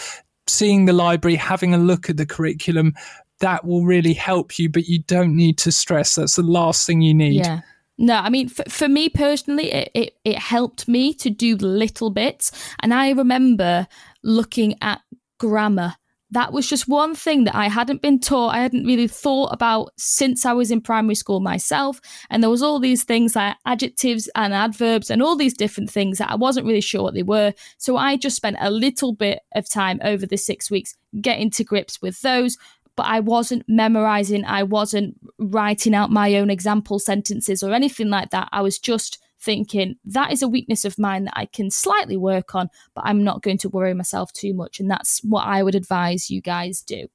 seeing 0.48 0.86
the 0.86 0.94
library, 0.94 1.36
having 1.36 1.74
a 1.74 1.78
look 1.78 2.10
at 2.10 2.18
the 2.18 2.26
curriculum. 2.26 2.94
That 3.40 3.66
will 3.66 3.84
really 3.84 4.14
help 4.14 4.58
you, 4.58 4.70
but 4.70 4.88
you 4.88 5.00
don't 5.04 5.36
need 5.36 5.58
to 5.60 5.72
stress. 5.72 6.16
That's 6.16 6.38
the 6.38 6.44
last 6.44 6.88
thing 6.88 7.02
you 7.02 7.14
need. 7.14 7.36
Yeah. 7.36 7.62
No, 7.98 8.16
I 8.16 8.30
mean, 8.30 8.50
for, 8.50 8.64
for 8.70 8.90
me 8.90 9.10
personally, 9.10 9.72
it, 9.72 9.92
it, 9.94 10.18
it 10.24 10.38
helped 10.38 10.88
me 10.88 11.14
to 11.16 11.30
do 11.30 11.56
little 11.56 12.10
bits. 12.10 12.52
And 12.80 12.94
I 12.94 13.12
remember 13.12 13.88
looking 14.24 14.76
at 14.82 15.02
grammar 15.38 15.96
that 16.32 16.52
was 16.52 16.68
just 16.68 16.88
one 16.88 17.14
thing 17.14 17.44
that 17.44 17.56
I 17.56 17.68
hadn't 17.68 18.02
been 18.02 18.20
taught, 18.20 18.56
I 18.56 18.62
hadn't 18.62 18.86
really 18.86 19.08
thought 19.08 19.54
about 19.54 19.92
since 19.98 20.46
I 20.46 20.54
was 20.54 20.72
in 20.72 20.82
primary 20.82 21.16
school 21.16 21.40
myself. 21.40 22.02
And 22.30 22.42
there 22.42 22.50
was 22.50 22.64
all 22.64 22.80
these 22.80 23.04
things 23.04 23.36
like 23.36 23.56
adjectives 23.66 24.30
and 24.36 24.54
adverbs 24.54 25.12
and 25.12 25.22
all 25.22 25.36
these 25.36 25.54
different 25.54 25.90
things 25.90 26.18
that 26.18 26.32
I 26.32 26.36
wasn't 26.36 26.66
really 26.66 26.82
sure 26.82 27.04
what 27.04 27.14
they 27.14 27.24
were. 27.24 27.54
So 27.78 27.98
I 27.98 28.18
just 28.18 28.36
spent 28.36 28.58
a 28.60 28.72
little 28.72 29.14
bit 29.14 29.40
of 29.54 29.70
time 29.70 30.00
over 30.04 30.26
the 30.26 30.38
six 30.38 30.72
weeks 30.72 30.96
getting 31.22 31.52
to 31.52 31.64
grips 31.64 32.02
with 32.02 32.20
those. 32.22 32.58
But 32.96 33.08
I 33.08 33.20
wasn't 33.20 33.66
memorizing, 33.68 34.46
I 34.46 34.64
wasn't 34.64 35.16
writing 35.38 35.94
out 35.94 36.12
my 36.12 36.36
own 36.36 36.50
example 36.50 36.98
sentences 36.98 37.62
or 37.62 37.74
anything 37.74 38.10
like 38.10 38.30
that. 38.32 38.48
I 38.52 38.62
was 38.62 38.80
just 38.80 39.22
thinking 39.46 39.96
that 40.06 40.34
is 40.34 40.42
a 40.42 40.48
weakness 40.48 40.84
of 40.84 41.00
mine 41.00 41.26
that 41.26 41.38
I 41.38 41.46
can 41.46 41.70
slightly 41.72 42.18
work 42.18 42.56
on, 42.56 42.70
but 42.96 43.04
I'm 43.06 43.24
not 43.24 43.44
going 43.44 43.60
to 43.60 43.70
worry 43.70 43.94
myself 43.94 44.34
too 44.34 44.54
much. 44.54 44.80
And 44.80 44.90
that's 44.90 45.24
what 45.24 45.48
I 45.48 45.64
would 45.64 45.76
advise 45.76 46.30
you 46.30 46.42
guys 46.42 46.82
do. 46.82 47.08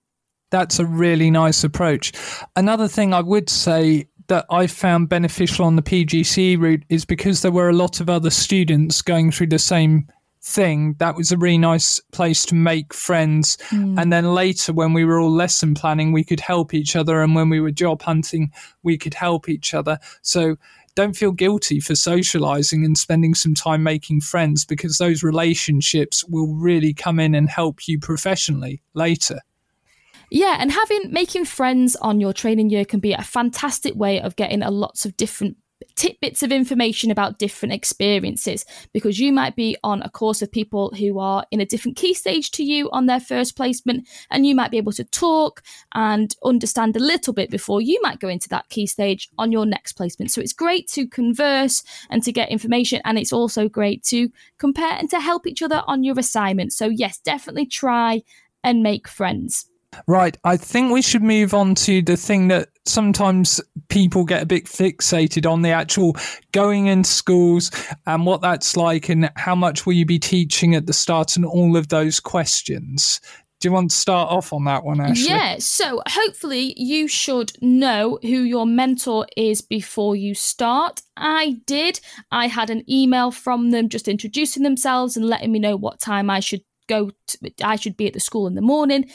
That's 0.50 0.78
a 0.78 0.86
really 0.86 1.30
nice 1.30 1.62
approach. 1.62 2.12
Another 2.56 2.88
thing 2.88 3.12
I 3.12 3.20
would 3.20 3.50
say 3.50 4.08
that 4.28 4.46
I 4.48 4.68
found 4.68 5.08
beneficial 5.08 5.64
on 5.64 5.76
the 5.76 5.82
PGC 5.82 6.58
route 6.58 6.84
is 6.88 7.04
because 7.04 7.42
there 7.42 7.50
were 7.50 7.68
a 7.68 7.74
lot 7.74 8.00
of 8.00 8.08
other 8.08 8.30
students 8.30 9.02
going 9.02 9.32
through 9.32 9.48
the 9.48 9.58
same 9.58 10.06
thing. 10.42 10.94
That 10.98 11.16
was 11.16 11.32
a 11.32 11.36
really 11.36 11.58
nice 11.58 12.00
place 12.12 12.44
to 12.46 12.54
make 12.54 12.94
friends. 12.94 13.56
Mm. 13.70 14.00
And 14.00 14.12
then 14.12 14.34
later, 14.34 14.72
when 14.72 14.92
we 14.92 15.04
were 15.04 15.20
all 15.20 15.30
lesson 15.30 15.74
planning, 15.74 16.12
we 16.12 16.24
could 16.24 16.40
help 16.40 16.72
each 16.74 16.96
other. 16.96 17.22
And 17.22 17.34
when 17.34 17.48
we 17.48 17.60
were 17.60 17.70
job 17.70 18.02
hunting, 18.02 18.50
we 18.82 18.96
could 18.96 19.14
help 19.14 19.48
each 19.48 19.74
other. 19.74 19.98
So 20.22 20.56
don't 20.94 21.16
feel 21.16 21.32
guilty 21.32 21.80
for 21.80 21.94
socializing 21.94 22.84
and 22.84 22.96
spending 22.96 23.34
some 23.34 23.54
time 23.54 23.82
making 23.82 24.20
friends 24.22 24.64
because 24.64 24.98
those 24.98 25.22
relationships 25.22 26.24
will 26.24 26.54
really 26.54 26.92
come 26.92 27.20
in 27.20 27.34
and 27.34 27.48
help 27.48 27.86
you 27.86 27.98
professionally 27.98 28.82
later. 28.94 29.40
Yeah, 30.32 30.58
and 30.60 30.70
having 30.70 31.12
making 31.12 31.44
friends 31.46 31.96
on 31.96 32.20
your 32.20 32.32
training 32.32 32.70
year 32.70 32.84
can 32.84 33.00
be 33.00 33.12
a 33.12 33.22
fantastic 33.22 33.96
way 33.96 34.20
of 34.20 34.36
getting 34.36 34.62
a 34.62 34.70
lots 34.70 35.04
of 35.04 35.16
different 35.16 35.56
tidbits 35.94 36.42
of 36.42 36.52
information 36.52 37.10
about 37.10 37.38
different 37.38 37.72
experiences 37.72 38.64
because 38.92 39.18
you 39.18 39.32
might 39.32 39.56
be 39.56 39.76
on 39.82 40.02
a 40.02 40.10
course 40.10 40.42
of 40.42 40.50
people 40.50 40.90
who 40.96 41.18
are 41.18 41.44
in 41.50 41.60
a 41.60 41.66
different 41.66 41.96
key 41.96 42.14
stage 42.14 42.50
to 42.50 42.64
you 42.64 42.90
on 42.90 43.06
their 43.06 43.20
first 43.20 43.56
placement 43.56 44.06
and 44.30 44.46
you 44.46 44.54
might 44.54 44.70
be 44.70 44.76
able 44.76 44.92
to 44.92 45.04
talk 45.04 45.62
and 45.94 46.36
understand 46.44 46.96
a 46.96 47.00
little 47.00 47.32
bit 47.32 47.50
before 47.50 47.80
you 47.80 48.00
might 48.02 48.20
go 48.20 48.28
into 48.28 48.48
that 48.48 48.68
key 48.68 48.86
stage 48.86 49.28
on 49.38 49.52
your 49.52 49.66
next 49.66 49.94
placement. 49.94 50.30
So 50.30 50.40
it's 50.40 50.52
great 50.52 50.88
to 50.88 51.06
converse 51.06 51.82
and 52.10 52.22
to 52.22 52.32
get 52.32 52.50
information 52.50 53.00
and 53.04 53.18
it's 53.18 53.32
also 53.32 53.68
great 53.68 54.02
to 54.04 54.30
compare 54.58 54.92
and 54.92 55.08
to 55.10 55.20
help 55.20 55.46
each 55.46 55.62
other 55.62 55.82
on 55.86 56.04
your 56.04 56.18
assignment. 56.18 56.72
So 56.72 56.88
yes 56.88 57.18
definitely 57.18 57.66
try 57.66 58.22
and 58.62 58.82
make 58.82 59.08
friends 59.08 59.69
Right. 60.06 60.36
I 60.44 60.56
think 60.56 60.92
we 60.92 61.02
should 61.02 61.22
move 61.22 61.52
on 61.52 61.74
to 61.76 62.02
the 62.02 62.16
thing 62.16 62.48
that 62.48 62.68
sometimes 62.86 63.60
people 63.88 64.24
get 64.24 64.42
a 64.42 64.46
bit 64.46 64.64
fixated 64.64 65.50
on 65.50 65.62
the 65.62 65.70
actual 65.70 66.16
going 66.52 66.86
into 66.86 67.10
schools 67.10 67.70
and 68.06 68.24
what 68.24 68.40
that's 68.40 68.76
like 68.76 69.08
and 69.08 69.30
how 69.36 69.54
much 69.54 69.86
will 69.86 69.92
you 69.92 70.06
be 70.06 70.18
teaching 70.18 70.74
at 70.74 70.86
the 70.86 70.92
start 70.92 71.36
and 71.36 71.44
all 71.44 71.76
of 71.76 71.88
those 71.88 72.20
questions. 72.20 73.20
Do 73.60 73.68
you 73.68 73.72
want 73.72 73.90
to 73.90 73.96
start 73.96 74.30
off 74.30 74.54
on 74.54 74.64
that 74.64 74.84
one, 74.84 74.98
Ashleigh? 74.98 75.28
Yeah. 75.28 75.56
So 75.58 76.02
hopefully 76.08 76.72
you 76.78 77.06
should 77.06 77.52
know 77.60 78.18
who 78.22 78.28
your 78.28 78.64
mentor 78.64 79.26
is 79.36 79.60
before 79.60 80.16
you 80.16 80.34
start. 80.34 81.02
I 81.18 81.60
did. 81.66 82.00
I 82.32 82.46
had 82.46 82.70
an 82.70 82.90
email 82.90 83.30
from 83.30 83.70
them 83.70 83.90
just 83.90 84.08
introducing 84.08 84.62
themselves 84.62 85.14
and 85.14 85.26
letting 85.26 85.52
me 85.52 85.58
know 85.58 85.76
what 85.76 86.00
time 86.00 86.30
I 86.30 86.40
should 86.40 86.62
go 86.88 87.10
to, 87.28 87.52
I 87.62 87.76
should 87.76 87.98
be 87.98 88.06
at 88.06 88.14
the 88.14 88.20
school 88.20 88.46
in 88.46 88.54
the 88.54 88.62
morning. 88.62 89.10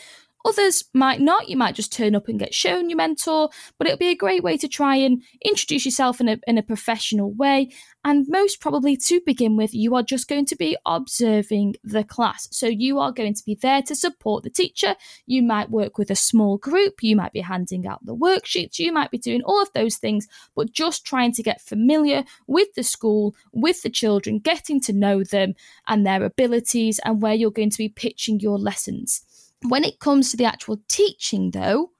Others 0.45 0.83
might 0.93 1.19
not. 1.19 1.49
You 1.49 1.57
might 1.57 1.73
just 1.73 1.91
turn 1.91 2.15
up 2.15 2.27
and 2.27 2.37
get 2.37 2.53
shown 2.53 2.87
your 2.87 2.97
mentor, 2.97 3.49
but 3.79 3.87
it'll 3.87 3.97
be 3.97 4.09
a 4.09 4.15
great 4.15 4.43
way 4.43 4.57
to 4.57 4.67
try 4.67 4.95
and 4.95 5.23
introduce 5.43 5.85
yourself 5.85 6.21
in 6.21 6.29
a, 6.29 6.37
in 6.45 6.59
a 6.59 6.63
professional 6.63 7.33
way. 7.33 7.71
And 8.03 8.27
most 8.29 8.61
probably 8.61 8.95
to 8.97 9.19
begin 9.25 9.57
with, 9.57 9.73
you 9.73 9.95
are 9.95 10.03
just 10.03 10.27
going 10.27 10.45
to 10.45 10.55
be 10.55 10.77
observing 10.85 11.77
the 11.83 12.03
class. 12.03 12.47
So 12.51 12.67
you 12.67 12.99
are 12.99 13.11
going 13.11 13.33
to 13.33 13.43
be 13.43 13.55
there 13.55 13.81
to 13.81 13.95
support 13.95 14.43
the 14.43 14.51
teacher. 14.51 14.95
You 15.25 15.41
might 15.41 15.71
work 15.71 15.97
with 15.97 16.11
a 16.11 16.15
small 16.15 16.59
group. 16.59 17.01
You 17.01 17.15
might 17.15 17.33
be 17.33 17.41
handing 17.41 17.87
out 17.87 18.05
the 18.05 18.15
worksheets. 18.15 18.77
You 18.77 18.93
might 18.93 19.09
be 19.09 19.17
doing 19.17 19.41
all 19.41 19.59
of 19.59 19.73
those 19.73 19.95
things, 19.95 20.27
but 20.55 20.71
just 20.71 21.07
trying 21.07 21.31
to 21.33 21.43
get 21.43 21.59
familiar 21.59 22.23
with 22.45 22.71
the 22.75 22.83
school, 22.83 23.35
with 23.51 23.81
the 23.81 23.89
children, 23.89 24.37
getting 24.37 24.79
to 24.81 24.93
know 24.93 25.23
them 25.23 25.55
and 25.87 26.05
their 26.05 26.23
abilities 26.23 26.99
and 27.03 27.19
where 27.19 27.33
you're 27.33 27.49
going 27.49 27.71
to 27.71 27.77
be 27.79 27.89
pitching 27.89 28.39
your 28.39 28.59
lessons. 28.59 29.23
When 29.63 29.83
it 29.83 29.99
comes 29.99 30.31
to 30.31 30.37
the 30.37 30.45
actual 30.45 30.81
teaching, 30.87 31.51
though, 31.51 31.91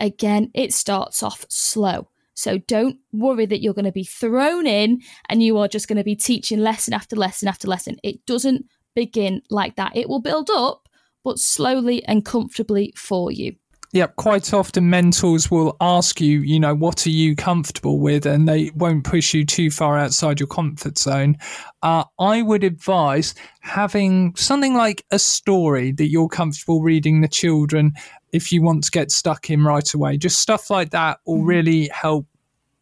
again, 0.00 0.50
it 0.54 0.72
starts 0.72 1.22
off 1.22 1.44
slow. 1.48 2.08
So 2.34 2.58
don't 2.58 2.98
worry 3.12 3.46
that 3.46 3.60
you're 3.60 3.74
going 3.74 3.84
to 3.84 3.92
be 3.92 4.04
thrown 4.04 4.66
in 4.66 5.02
and 5.28 5.42
you 5.42 5.58
are 5.58 5.68
just 5.68 5.88
going 5.88 5.98
to 5.98 6.04
be 6.04 6.16
teaching 6.16 6.60
lesson 6.60 6.94
after 6.94 7.14
lesson 7.14 7.48
after 7.48 7.68
lesson. 7.68 7.96
It 8.02 8.24
doesn't 8.26 8.66
begin 8.94 9.42
like 9.50 9.76
that. 9.76 9.96
It 9.96 10.08
will 10.08 10.20
build 10.20 10.50
up, 10.50 10.88
but 11.24 11.38
slowly 11.38 12.04
and 12.04 12.24
comfortably 12.24 12.92
for 12.96 13.30
you. 13.30 13.56
Yeah, 13.94 14.06
quite 14.06 14.54
often 14.54 14.88
mentors 14.88 15.50
will 15.50 15.76
ask 15.78 16.18
you, 16.18 16.40
you 16.40 16.58
know, 16.58 16.74
what 16.74 17.06
are 17.06 17.10
you 17.10 17.36
comfortable 17.36 17.98
with? 17.98 18.24
And 18.24 18.48
they 18.48 18.70
won't 18.74 19.04
push 19.04 19.34
you 19.34 19.44
too 19.44 19.70
far 19.70 19.98
outside 19.98 20.40
your 20.40 20.46
comfort 20.46 20.96
zone. 20.96 21.36
Uh, 21.82 22.04
I 22.18 22.40
would 22.40 22.64
advise 22.64 23.34
having 23.60 24.34
something 24.34 24.74
like 24.74 25.04
a 25.10 25.18
story 25.18 25.92
that 25.92 26.08
you're 26.08 26.30
comfortable 26.30 26.80
reading 26.80 27.20
the 27.20 27.28
children 27.28 27.92
if 28.32 28.50
you 28.50 28.62
want 28.62 28.84
to 28.84 28.90
get 28.90 29.10
stuck 29.10 29.50
in 29.50 29.62
right 29.62 29.92
away. 29.92 30.16
Just 30.16 30.40
stuff 30.40 30.70
like 30.70 30.88
that 30.90 31.18
will 31.26 31.36
mm-hmm. 31.36 31.46
really 31.46 31.88
help 31.88 32.26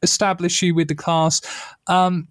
establish 0.03 0.63
you 0.63 0.77
with 0.77 0.87
the 0.87 0.95
class. 0.95 1.41
Um, 1.89 2.29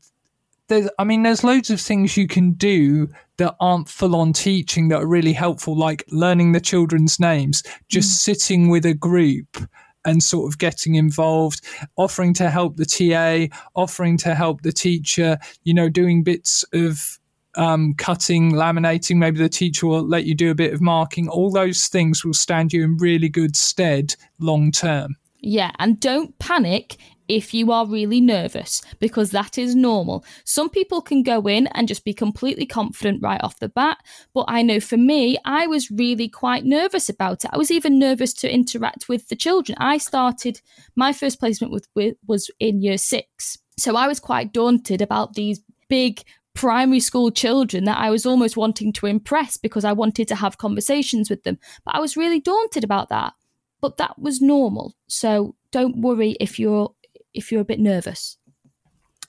there's, 0.69 0.89
I 0.97 1.03
mean, 1.03 1.23
there's 1.23 1.43
loads 1.43 1.69
of 1.69 1.81
things 1.81 2.15
you 2.15 2.27
can 2.27 2.53
do 2.53 3.09
that 3.39 3.55
aren't 3.59 3.89
full 3.89 4.15
on 4.15 4.31
teaching 4.31 4.89
that 4.89 5.01
are 5.01 5.07
really 5.07 5.33
helpful, 5.33 5.75
like 5.75 6.03
learning 6.09 6.51
the 6.51 6.61
children's 6.61 7.19
names, 7.19 7.63
just 7.89 8.11
mm. 8.11 8.21
sitting 8.21 8.69
with 8.69 8.85
a 8.85 8.93
group 8.93 9.57
and 10.05 10.23
sort 10.23 10.51
of 10.51 10.59
getting 10.59 10.95
involved, 10.95 11.65
offering 11.97 12.33
to 12.33 12.49
help 12.49 12.77
the 12.77 12.85
TA, 12.85 13.53
offering 13.75 14.17
to 14.17 14.35
help 14.35 14.61
the 14.61 14.71
teacher, 14.71 15.37
you 15.63 15.73
know, 15.73 15.89
doing 15.89 16.23
bits 16.23 16.63
of 16.73 17.19
um, 17.55 17.93
cutting, 17.97 18.51
laminating. 18.51 19.17
Maybe 19.17 19.39
the 19.39 19.49
teacher 19.49 19.87
will 19.87 20.07
let 20.07 20.25
you 20.25 20.35
do 20.35 20.51
a 20.51 20.55
bit 20.55 20.73
of 20.73 20.81
marking. 20.81 21.27
All 21.27 21.51
those 21.51 21.87
things 21.87 22.23
will 22.23 22.33
stand 22.33 22.71
you 22.71 22.83
in 22.83 22.97
really 22.97 23.29
good 23.29 23.55
stead 23.55 24.15
long 24.39 24.71
term. 24.71 25.15
Yeah, 25.41 25.71
and 25.79 25.99
don't 25.99 26.37
panic 26.39 26.97
if 27.29 27.53
you 27.53 27.71
are 27.71 27.85
really 27.85 28.19
nervous, 28.19 28.81
because 28.99 29.29
that 29.31 29.57
is 29.57 29.75
normal. 29.75 30.25
Some 30.45 30.67
people 30.69 30.99
can 31.01 31.21
go 31.21 31.47
in 31.47 31.67
and 31.67 31.87
just 31.87 32.03
be 32.03 32.13
completely 32.13 32.65
confident 32.65 33.21
right 33.21 33.41
off 33.43 33.59
the 33.59 33.69
bat, 33.69 33.99
but 34.33 34.45
I 34.47 34.63
know 34.63 34.79
for 34.79 34.97
me, 34.97 35.37
I 35.45 35.67
was 35.67 35.91
really 35.91 36.27
quite 36.27 36.65
nervous 36.65 37.07
about 37.07 37.45
it. 37.45 37.51
I 37.53 37.57
was 37.57 37.69
even 37.69 37.99
nervous 37.99 38.33
to 38.35 38.51
interact 38.51 39.07
with 39.07 39.27
the 39.27 39.35
children. 39.35 39.77
I 39.79 39.99
started 39.99 40.59
my 40.95 41.13
first 41.13 41.39
placement 41.39 41.71
with, 41.71 41.87
with 41.95 42.15
was 42.27 42.49
in 42.59 42.81
year 42.81 42.97
six, 42.97 43.59
so 43.77 43.95
I 43.95 44.07
was 44.07 44.19
quite 44.19 44.51
daunted 44.51 45.01
about 45.01 45.35
these 45.35 45.61
big 45.87 46.23
primary 46.55 46.99
school 46.99 47.31
children 47.31 47.85
that 47.85 47.99
I 47.99 48.09
was 48.09 48.25
almost 48.25 48.57
wanting 48.57 48.91
to 48.93 49.05
impress 49.05 49.55
because 49.55 49.85
I 49.85 49.93
wanted 49.93 50.27
to 50.29 50.35
have 50.35 50.57
conversations 50.57 51.29
with 51.29 51.43
them. 51.43 51.57
But 51.85 51.95
I 51.95 51.99
was 51.99 52.17
really 52.17 52.41
daunted 52.41 52.83
about 52.83 53.09
that. 53.09 53.33
But 53.81 53.97
that 53.97 54.19
was 54.19 54.41
normal. 54.41 54.95
So 55.07 55.55
don't 55.71 56.01
worry 56.01 56.35
if 56.39 56.59
you're 56.59 56.93
if 57.33 57.51
you're 57.51 57.61
a 57.61 57.65
bit 57.65 57.79
nervous. 57.79 58.37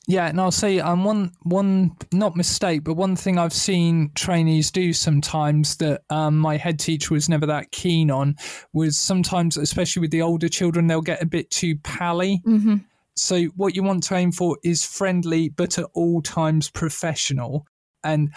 Yeah, 0.07 0.27
and 0.27 0.41
I'll 0.41 0.51
say 0.51 0.81
um 0.81 1.05
one 1.05 1.33
one 1.43 1.93
not 2.13 2.37
mistake, 2.37 2.83
but 2.83 2.95
one 2.95 3.15
thing 3.15 3.39
I've 3.39 3.53
seen 3.53 4.11
trainees 4.17 4.71
do 4.73 4.93
sometimes 4.93 5.77
that 5.77 6.03
um, 6.11 6.37
my 6.39 6.57
head 6.57 6.81
teacher 6.81 7.15
was 7.15 7.29
never 7.29 7.47
that 7.47 7.71
keen 7.71 8.11
on 8.11 8.35
was 8.73 8.99
sometimes, 8.99 9.57
especially 9.57 10.01
with 10.01 10.11
the 10.11 10.23
older 10.23 10.49
children, 10.49 10.89
they'll 10.89 11.01
get 11.01 11.23
a 11.23 11.27
bit 11.27 11.51
too 11.51 11.77
pally. 11.77 12.43
Mm-hmm. 12.45 12.77
So 13.15 13.45
what 13.57 13.77
you 13.77 13.83
want 13.83 14.03
to 14.05 14.17
aim 14.17 14.33
for 14.33 14.59
is 14.65 14.85
friendly, 14.85 15.51
but 15.51 15.79
at 15.79 15.87
all 15.95 16.23
times 16.23 16.71
professional, 16.71 17.67
and 18.03 18.31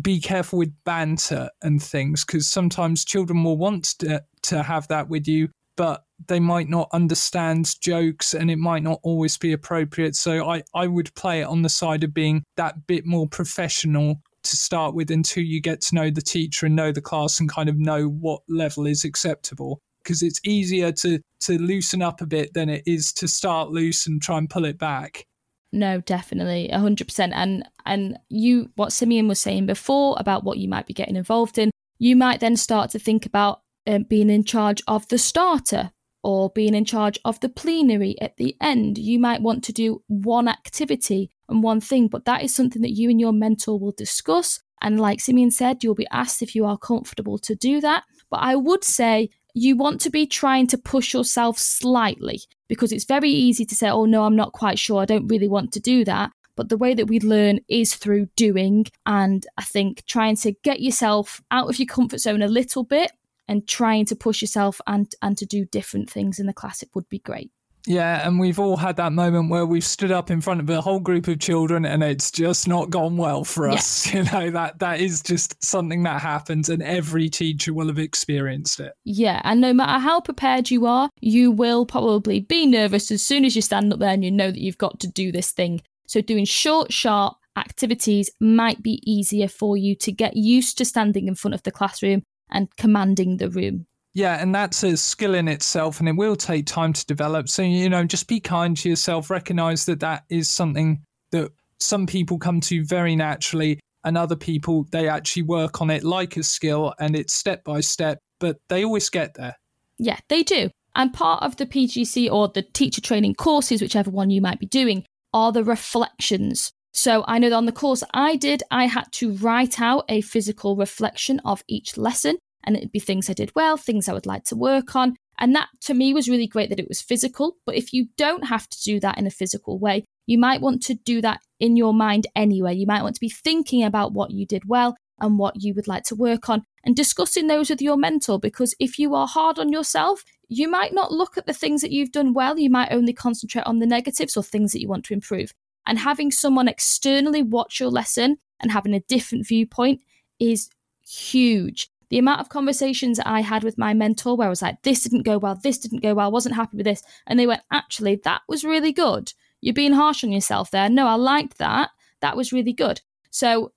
be 0.00 0.20
careful 0.20 0.58
with 0.58 0.72
banter 0.84 1.50
and 1.62 1.82
things 1.82 2.24
because 2.24 2.48
sometimes 2.48 3.04
children 3.04 3.42
will 3.42 3.58
want 3.58 3.84
to, 3.98 4.22
to 4.42 4.62
have 4.62 4.86
that 4.88 5.08
with 5.08 5.26
you, 5.26 5.48
but 5.76 6.04
they 6.26 6.40
might 6.40 6.68
not 6.68 6.88
understand 6.92 7.74
jokes 7.80 8.34
and 8.34 8.50
it 8.50 8.58
might 8.58 8.82
not 8.82 9.00
always 9.02 9.36
be 9.36 9.52
appropriate. 9.52 10.14
So 10.14 10.48
I, 10.48 10.62
I 10.74 10.86
would 10.86 11.14
play 11.14 11.40
it 11.40 11.46
on 11.46 11.62
the 11.62 11.68
side 11.68 12.04
of 12.04 12.14
being 12.14 12.44
that 12.56 12.86
bit 12.86 13.06
more 13.06 13.26
professional 13.28 14.20
to 14.44 14.56
start 14.56 14.94
with 14.94 15.10
until 15.10 15.42
you 15.42 15.60
get 15.60 15.80
to 15.82 15.94
know 15.94 16.10
the 16.10 16.22
teacher 16.22 16.66
and 16.66 16.76
know 16.76 16.92
the 16.92 17.00
class 17.00 17.40
and 17.40 17.48
kind 17.48 17.68
of 17.68 17.78
know 17.78 18.08
what 18.08 18.42
level 18.48 18.86
is 18.86 19.04
acceptable. 19.04 19.80
Because 20.02 20.22
it's 20.22 20.40
easier 20.44 20.90
to, 20.92 21.20
to 21.40 21.58
loosen 21.58 22.02
up 22.02 22.20
a 22.20 22.26
bit 22.26 22.54
than 22.54 22.68
it 22.70 22.82
is 22.86 23.12
to 23.14 23.28
start 23.28 23.70
loose 23.70 24.06
and 24.06 24.22
try 24.22 24.38
and 24.38 24.48
pull 24.48 24.64
it 24.64 24.78
back. 24.78 25.24
No, 25.72 26.00
definitely, 26.00 26.68
hundred 26.68 27.06
percent. 27.06 27.32
And 27.34 27.64
and 27.84 28.18
you, 28.28 28.70
what 28.76 28.92
Simeon 28.92 29.28
was 29.28 29.40
saying 29.40 29.66
before 29.66 30.16
about 30.18 30.44
what 30.44 30.58
you 30.58 30.68
might 30.68 30.86
be 30.86 30.94
getting 30.94 31.16
involved 31.16 31.58
in, 31.58 31.70
you 31.98 32.16
might 32.16 32.40
then 32.40 32.56
start 32.56 32.90
to 32.90 32.98
think 32.98 33.26
about 33.26 33.60
um, 33.86 34.04
being 34.04 34.30
in 34.30 34.44
charge 34.44 34.82
of 34.88 35.06
the 35.08 35.18
starter 35.18 35.90
or 36.22 36.50
being 36.50 36.74
in 36.74 36.84
charge 36.84 37.18
of 37.24 37.38
the 37.40 37.48
plenary 37.48 38.20
at 38.20 38.36
the 38.38 38.56
end. 38.60 38.98
You 38.98 39.18
might 39.18 39.42
want 39.42 39.62
to 39.64 39.72
do 39.72 40.02
one 40.08 40.48
activity 40.48 41.30
and 41.48 41.62
one 41.62 41.80
thing, 41.80 42.08
but 42.08 42.24
that 42.24 42.42
is 42.42 42.54
something 42.54 42.82
that 42.82 42.96
you 42.96 43.10
and 43.10 43.20
your 43.20 43.32
mentor 43.32 43.78
will 43.78 43.92
discuss. 43.92 44.60
And 44.80 45.00
like 45.00 45.20
Simeon 45.20 45.50
said, 45.50 45.82
you'll 45.82 45.94
be 45.94 46.06
asked 46.10 46.42
if 46.42 46.54
you 46.54 46.64
are 46.64 46.78
comfortable 46.78 47.38
to 47.38 47.54
do 47.54 47.80
that. 47.80 48.04
But 48.30 48.38
I 48.38 48.56
would 48.56 48.84
say 48.84 49.30
you 49.54 49.76
want 49.76 50.00
to 50.02 50.10
be 50.10 50.26
trying 50.26 50.66
to 50.68 50.78
push 50.78 51.12
yourself 51.12 51.58
slightly 51.58 52.42
because 52.68 52.92
it's 52.92 53.04
very 53.04 53.30
easy 53.30 53.64
to 53.64 53.74
say, 53.74 53.88
oh, 53.88 54.04
no, 54.04 54.24
I'm 54.24 54.36
not 54.36 54.52
quite 54.52 54.78
sure. 54.78 55.00
I 55.00 55.06
don't 55.06 55.26
really 55.28 55.48
want 55.48 55.72
to 55.72 55.80
do 55.80 56.04
that. 56.04 56.30
But 56.54 56.68
the 56.68 56.76
way 56.76 56.94
that 56.94 57.06
we 57.06 57.20
learn 57.20 57.60
is 57.68 57.94
through 57.94 58.26
doing. 58.36 58.86
And 59.06 59.46
I 59.56 59.62
think 59.62 60.04
trying 60.06 60.36
to 60.36 60.52
get 60.62 60.80
yourself 60.80 61.40
out 61.50 61.68
of 61.68 61.78
your 61.78 61.86
comfort 61.86 62.18
zone 62.18 62.42
a 62.42 62.48
little 62.48 62.84
bit 62.84 63.12
and 63.46 63.66
trying 63.66 64.04
to 64.06 64.16
push 64.16 64.42
yourself 64.42 64.80
and 64.86 65.12
and 65.22 65.38
to 65.38 65.46
do 65.46 65.64
different 65.64 66.10
things 66.10 66.38
in 66.38 66.46
the 66.46 66.52
classic 66.52 66.94
would 66.94 67.08
be 67.08 67.20
great. 67.20 67.50
Yeah, 67.88 68.26
and 68.26 68.38
we've 68.38 68.58
all 68.58 68.76
had 68.76 68.96
that 68.96 69.14
moment 69.14 69.48
where 69.48 69.64
we've 69.64 69.84
stood 69.84 70.12
up 70.12 70.30
in 70.30 70.42
front 70.42 70.60
of 70.60 70.68
a 70.68 70.82
whole 70.82 71.00
group 71.00 71.26
of 71.26 71.40
children 71.40 71.86
and 71.86 72.02
it's 72.02 72.30
just 72.30 72.68
not 72.68 72.90
gone 72.90 73.16
well 73.16 73.44
for 73.44 73.68
us. 73.68 74.06
Yeah. 74.06 74.18
You 74.18 74.24
know, 74.24 74.50
that 74.50 74.80
that 74.80 75.00
is 75.00 75.22
just 75.22 75.62
something 75.62 76.02
that 76.02 76.20
happens 76.20 76.68
and 76.68 76.82
every 76.82 77.28
teacher 77.28 77.72
will 77.72 77.86
have 77.86 78.00
experienced 78.00 78.80
it. 78.80 78.92
Yeah, 79.04 79.40
and 79.44 79.60
no 79.60 79.72
matter 79.72 80.00
how 80.00 80.20
prepared 80.20 80.72
you 80.72 80.86
are, 80.86 81.08
you 81.20 81.52
will 81.52 81.86
probably 81.86 82.40
be 82.40 82.66
nervous 82.66 83.12
as 83.12 83.22
soon 83.22 83.44
as 83.44 83.54
you 83.54 83.62
stand 83.62 83.92
up 83.92 84.00
there 84.00 84.10
and 84.10 84.24
you 84.24 84.32
know 84.32 84.50
that 84.50 84.60
you've 84.60 84.76
got 84.76 84.98
to 85.00 85.06
do 85.06 85.30
this 85.30 85.52
thing. 85.52 85.82
So 86.08 86.20
doing 86.20 86.46
short, 86.46 86.92
sharp 86.92 87.36
activities 87.56 88.30
might 88.40 88.82
be 88.82 89.00
easier 89.08 89.46
for 89.46 89.76
you 89.76 89.94
to 89.96 90.10
get 90.10 90.36
used 90.36 90.78
to 90.78 90.84
standing 90.84 91.28
in 91.28 91.36
front 91.36 91.54
of 91.54 91.62
the 91.62 91.70
classroom 91.70 92.22
and 92.50 92.74
commanding 92.76 93.36
the 93.36 93.50
room. 93.50 93.86
Yeah, 94.14 94.40
and 94.40 94.54
that's 94.54 94.82
a 94.82 94.96
skill 94.96 95.34
in 95.34 95.48
itself, 95.48 96.00
and 96.00 96.08
it 96.08 96.16
will 96.16 96.36
take 96.36 96.66
time 96.66 96.92
to 96.92 97.06
develop. 97.06 97.48
So, 97.48 97.62
you 97.62 97.88
know, 97.88 98.04
just 98.04 98.26
be 98.26 98.40
kind 98.40 98.76
to 98.78 98.88
yourself, 98.88 99.30
recognize 99.30 99.86
that 99.86 100.00
that 100.00 100.24
is 100.28 100.48
something 100.48 101.02
that 101.30 101.50
some 101.78 102.06
people 102.06 102.38
come 102.38 102.60
to 102.62 102.84
very 102.84 103.14
naturally, 103.14 103.78
and 104.04 104.16
other 104.16 104.36
people, 104.36 104.86
they 104.90 105.08
actually 105.08 105.42
work 105.42 105.80
on 105.80 105.90
it 105.90 106.04
like 106.04 106.36
a 106.36 106.42
skill, 106.42 106.94
and 106.98 107.14
it's 107.14 107.34
step 107.34 107.62
by 107.64 107.80
step, 107.80 108.18
but 108.40 108.56
they 108.68 108.84
always 108.84 109.10
get 109.10 109.34
there. 109.34 109.56
Yeah, 109.98 110.18
they 110.28 110.42
do. 110.42 110.70
And 110.94 111.12
part 111.12 111.42
of 111.42 111.56
the 111.56 111.66
PGC 111.66 112.30
or 112.30 112.48
the 112.48 112.62
teacher 112.62 113.00
training 113.00 113.34
courses, 113.34 113.82
whichever 113.82 114.10
one 114.10 114.30
you 114.30 114.40
might 114.40 114.58
be 114.58 114.66
doing, 114.66 115.04
are 115.32 115.52
the 115.52 115.62
reflections. 115.62 116.72
So 116.92 117.24
I 117.28 117.38
know 117.38 117.50
that 117.50 117.56
on 117.56 117.66
the 117.66 117.72
course 117.72 118.02
I 118.12 118.34
did, 118.36 118.62
I 118.70 118.86
had 118.86 119.12
to 119.12 119.32
write 119.34 119.80
out 119.80 120.04
a 120.08 120.22
physical 120.22 120.74
reflection 120.74 121.40
of 121.44 121.62
each 121.68 121.96
lesson, 121.96 122.38
and 122.68 122.76
it'd 122.76 122.92
be 122.92 123.00
things 123.00 123.30
I 123.30 123.32
did 123.32 123.50
well, 123.56 123.78
things 123.78 124.08
I 124.08 124.12
would 124.12 124.26
like 124.26 124.44
to 124.44 124.54
work 124.56 124.94
on. 124.94 125.16
And 125.38 125.54
that 125.54 125.68
to 125.84 125.94
me 125.94 126.12
was 126.12 126.28
really 126.28 126.46
great 126.46 126.68
that 126.68 126.78
it 126.78 126.86
was 126.86 127.00
physical. 127.00 127.56
But 127.64 127.76
if 127.76 127.94
you 127.94 128.08
don't 128.18 128.44
have 128.44 128.68
to 128.68 128.82
do 128.82 129.00
that 129.00 129.16
in 129.16 129.26
a 129.26 129.30
physical 129.30 129.78
way, 129.78 130.04
you 130.26 130.36
might 130.36 130.60
want 130.60 130.82
to 130.82 130.94
do 130.94 131.22
that 131.22 131.40
in 131.58 131.76
your 131.76 131.94
mind 131.94 132.26
anyway. 132.36 132.74
You 132.74 132.86
might 132.86 133.02
want 133.02 133.14
to 133.14 133.22
be 133.22 133.30
thinking 133.30 133.82
about 133.82 134.12
what 134.12 134.32
you 134.32 134.44
did 134.44 134.68
well 134.68 134.96
and 135.18 135.38
what 135.38 135.62
you 135.62 135.72
would 135.72 135.88
like 135.88 136.02
to 136.04 136.14
work 136.14 136.50
on 136.50 136.62
and 136.84 136.94
discussing 136.94 137.46
those 137.46 137.70
with 137.70 137.80
your 137.80 137.96
mentor 137.96 138.38
because 138.38 138.74
if 138.78 138.98
you 138.98 139.14
are 139.14 139.26
hard 139.26 139.58
on 139.58 139.72
yourself, 139.72 140.22
you 140.50 140.68
might 140.68 140.92
not 140.92 141.10
look 141.10 141.38
at 141.38 141.46
the 141.46 141.54
things 141.54 141.80
that 141.80 141.90
you've 141.90 142.12
done 142.12 142.34
well. 142.34 142.58
You 142.58 142.68
might 142.68 142.92
only 142.92 143.14
concentrate 143.14 143.64
on 143.64 143.78
the 143.78 143.86
negatives 143.86 144.36
or 144.36 144.42
things 144.42 144.72
that 144.72 144.82
you 144.82 144.88
want 144.88 145.04
to 145.06 145.14
improve. 145.14 145.54
And 145.86 145.98
having 145.98 146.30
someone 146.30 146.68
externally 146.68 147.42
watch 147.42 147.80
your 147.80 147.88
lesson 147.88 148.36
and 148.60 148.70
having 148.70 148.92
a 148.92 149.00
different 149.00 149.46
viewpoint 149.46 150.02
is 150.38 150.68
huge. 151.08 151.88
The 152.10 152.18
amount 152.18 152.40
of 152.40 152.48
conversations 152.48 153.20
I 153.20 153.40
had 153.40 153.62
with 153.62 153.78
my 153.78 153.94
mentor 153.94 154.36
where 154.36 154.46
I 154.46 154.50
was 154.50 154.62
like, 154.62 154.82
this 154.82 155.02
didn't 155.02 155.24
go 155.24 155.38
well, 155.38 155.58
this 155.62 155.78
didn't 155.78 156.02
go 156.02 156.14
well, 156.14 156.26
I 156.26 156.30
wasn't 156.30 156.54
happy 156.54 156.76
with 156.76 156.86
this. 156.86 157.02
And 157.26 157.38
they 157.38 157.46
went, 157.46 157.62
actually, 157.70 158.16
that 158.24 158.42
was 158.48 158.64
really 158.64 158.92
good. 158.92 159.32
You're 159.60 159.74
being 159.74 159.92
harsh 159.92 160.24
on 160.24 160.32
yourself 160.32 160.70
there. 160.70 160.88
No, 160.88 161.06
I 161.06 161.14
liked 161.14 161.58
that. 161.58 161.90
That 162.20 162.36
was 162.36 162.52
really 162.52 162.72
good. 162.72 163.00
So 163.30 163.72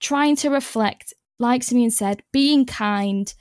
trying 0.00 0.36
to 0.36 0.50
reflect, 0.50 1.12
like 1.38 1.62
Simeon 1.62 1.90
said, 1.90 2.22
being 2.32 2.64
kind 2.64 3.32